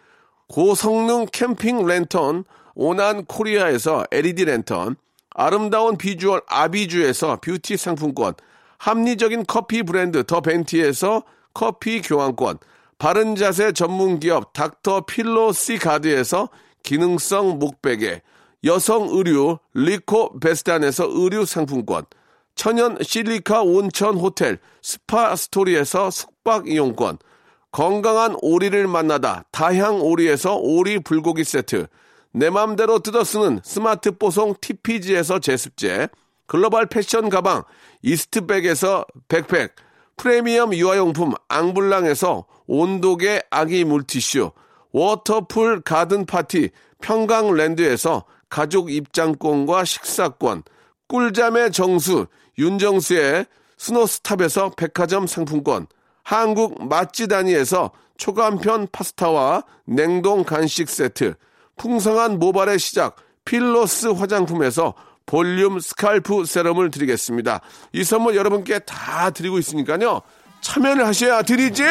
[0.50, 2.44] 고성능 캠핑 랜턴
[2.76, 4.98] 오난 코리아에서 LED 랜턴,
[5.30, 8.34] 아름다운 비주얼 아비주에서 뷰티 상품권,
[8.78, 12.58] 합리적인 커피 브랜드 더 벤티에서 커피 교환권,
[12.98, 16.50] 바른 자세 전문 기업 닥터 필로 시 가드에서
[16.84, 18.22] 기능성 목베개,
[18.66, 22.06] 여성 의류 리코 베스탄에서 의류 상품권,
[22.56, 27.18] 천연 실리카 온천 호텔 스파 스토리에서 숙박 이용권,
[27.72, 31.88] 건강한 오리를 만나다 다향 오리에서 오리 불고기 세트,
[32.32, 36.10] 내 맘대로 뜯어 쓰는 스마트 뽀송 TPG에서 제습제,
[36.46, 37.64] 글로벌 패션 가방
[38.02, 39.76] 이스트팩에서 백팩,
[40.18, 44.52] 프리미엄 유아용품 앙블랑에서 온도계 아기 물티슈,
[44.92, 46.70] 워터풀 가든 파티
[47.02, 50.64] 평강랜드에서 가족 입장권과 식사권,
[51.08, 53.46] 꿀잠의 정수 윤정수의
[53.78, 55.88] 스노스탑에서 백화점 상품권,
[56.24, 61.34] 한국 맛지다니에서 초간편 파스타와 냉동 간식 세트,
[61.76, 64.94] 풍성한 모발의 시작 필로스 화장품에서
[65.26, 67.62] 볼륨 scalp 세럼을 드리겠습니다.
[67.94, 70.22] 이 선물 여러분께 다 드리고 있으니까요.
[70.64, 71.84] 참여를 하셔야 드리지!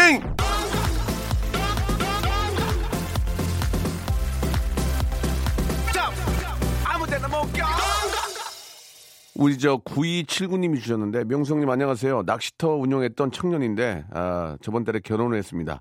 [9.34, 12.22] 우리 저 9279님이 주셨는데 명성님 안녕하세요.
[12.26, 15.80] 낚시터 운영했던 청년인데 아, 저번 달에 결혼을 했습니다.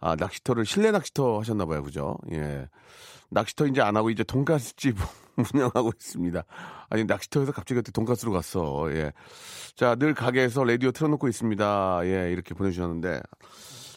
[0.00, 1.82] 아, 낚시터를 실내 낚시터 하셨나 봐요.
[1.84, 2.18] 그죠?
[2.32, 2.68] 예.
[3.30, 4.96] 낚시터 이제 안 하고 이제 돈가스집
[5.54, 6.44] 운영하고 있습니다.
[6.88, 8.90] 아니 낚시터에서 갑자기 어떻게 돈가스로 갔어.
[8.92, 9.12] 예.
[9.74, 12.00] 자, 늘 가게에서 라디오 틀어놓고 있습니다.
[12.04, 13.20] 예, 이렇게 보내주셨는데.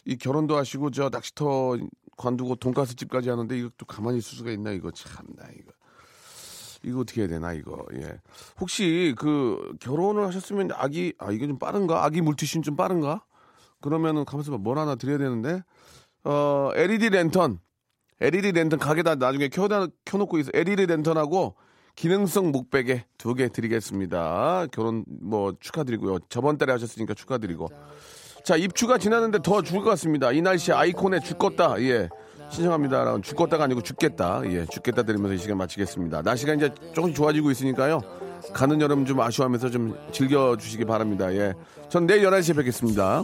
[0.06, 1.76] 이 결혼도 하시고 저 낚시터
[2.16, 4.72] 관두고 돈가스 집까지 하는데 이것도 가만히 있을 수가 있나?
[4.72, 5.72] 이거 참나 이거.
[6.82, 7.84] 이거 어떻게 해야 되나 이거?
[7.94, 8.20] 예.
[8.60, 12.04] 혹시 그 결혼을 하셨으면 아기 아 이거 좀 빠른가?
[12.04, 13.24] 아기 물티슈는 좀 빠른가?
[13.80, 15.62] 그러면은 가만있어 봐뭘 하나 드려야 되는데?
[16.24, 17.60] 어 LED 랜턴
[18.20, 21.56] LED 랜턴 가게다 나중에 켜다 켜놓고 있어 LED 랜턴하고
[21.96, 27.68] 기능성 목베개 두 개 드리겠습니다 결혼 뭐 축하드리고요 저번 달에 하셨으니까 축하드리고
[28.42, 30.32] 자, 입추가 지났는데 더 죽을 것 같습니다.
[30.32, 31.78] 이 날씨 아이콘에 죽겠다.
[31.82, 32.08] 예.
[32.50, 33.20] 신청합니다.
[33.20, 34.40] 죽겠다가 아니고 죽겠다.
[34.46, 34.64] 예.
[34.64, 36.22] 죽겠다 드리면서 이 시간 마치겠습니다.
[36.22, 38.00] 날씨가 이제 조금씩 좋아지고 있으니까요.
[38.52, 41.32] 가는 여름 좀 아쉬워하면서 좀 즐겨주시기 바랍니다.
[41.34, 41.54] 예.
[41.88, 43.22] 전 내일 11시에 뵙겠습니다.